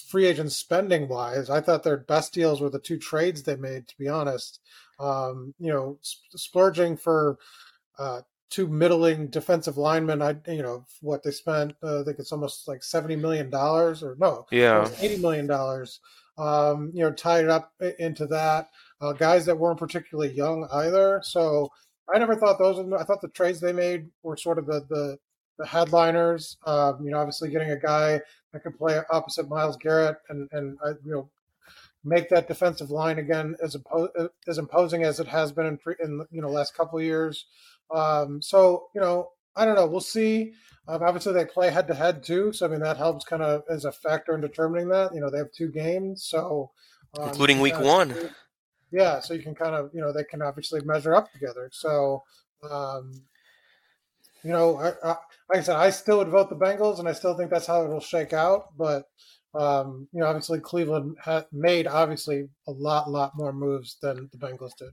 [0.09, 3.89] free agent spending wise, I thought their best deals were the two trades they made.
[3.89, 4.61] To be honest,
[4.99, 7.39] um, you know, sp- splurging for
[7.99, 10.23] uh, two middling defensive linemen.
[10.23, 11.75] I you know what they spent.
[11.83, 16.01] Uh, I think it's almost like seventy million dollars, or no, yeah, eighty million dollars.
[16.39, 18.71] Um, you know, tied up into that.
[19.01, 21.21] Uh, guys that weren't particularly young either.
[21.23, 21.71] So
[22.13, 22.79] I never thought those.
[22.99, 25.19] I thought the trades they made were sort of the the,
[25.59, 26.57] the headliners.
[26.67, 28.21] Um, you know, obviously getting a guy
[28.53, 31.31] that could play opposite Myles Garrett and and uh, you know
[32.05, 35.97] make that defensive line again as impo- as imposing as it has been in, pre-
[36.03, 37.47] in you know last couple of years.
[37.95, 39.87] Um, so you know, I don't know.
[39.87, 40.53] We'll see.
[40.89, 43.65] Um, obviously, they play head to head too, so I mean that helps kind of
[43.69, 45.13] as a factor in determining that.
[45.13, 46.71] You know, they have two games, so
[47.19, 48.15] um, including week one.
[48.91, 51.69] Yeah, so you can kind of you know they can obviously measure up together.
[51.73, 52.23] So
[52.69, 53.13] um,
[54.43, 55.17] you know, I, I,
[55.49, 57.83] like I said, I still would vote the Bengals, and I still think that's how
[57.85, 58.77] it will shake out.
[58.77, 59.05] But
[59.55, 64.39] um, you know, obviously Cleveland had made obviously a lot, lot more moves than the
[64.39, 64.91] Bengals did.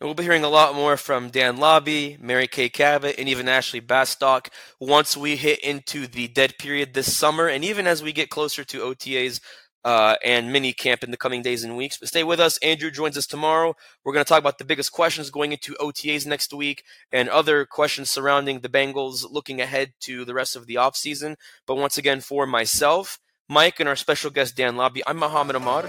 [0.00, 3.48] And we'll be hearing a lot more from Dan Labbe, Mary Kay Cabot, and even
[3.48, 4.48] Ashley Bastock
[4.80, 8.64] once we hit into the dead period this summer, and even as we get closer
[8.64, 9.40] to OTAs
[9.88, 11.96] uh, and mini camp in the coming days and weeks.
[11.96, 12.58] But stay with us.
[12.58, 13.74] Andrew joins us tomorrow.
[14.04, 17.64] We're going to talk about the biggest questions going into OTAs next week and other
[17.64, 21.36] questions surrounding the Bengals looking ahead to the rest of the offseason.
[21.66, 23.18] But once again, for myself,
[23.48, 25.88] Mike, and our special guest Dan Labbe, I'm Mohammad Ahmad.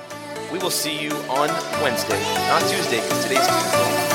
[0.49, 1.49] We will see you on
[1.83, 4.08] Wednesday, not Tuesday, because today's Tuesday.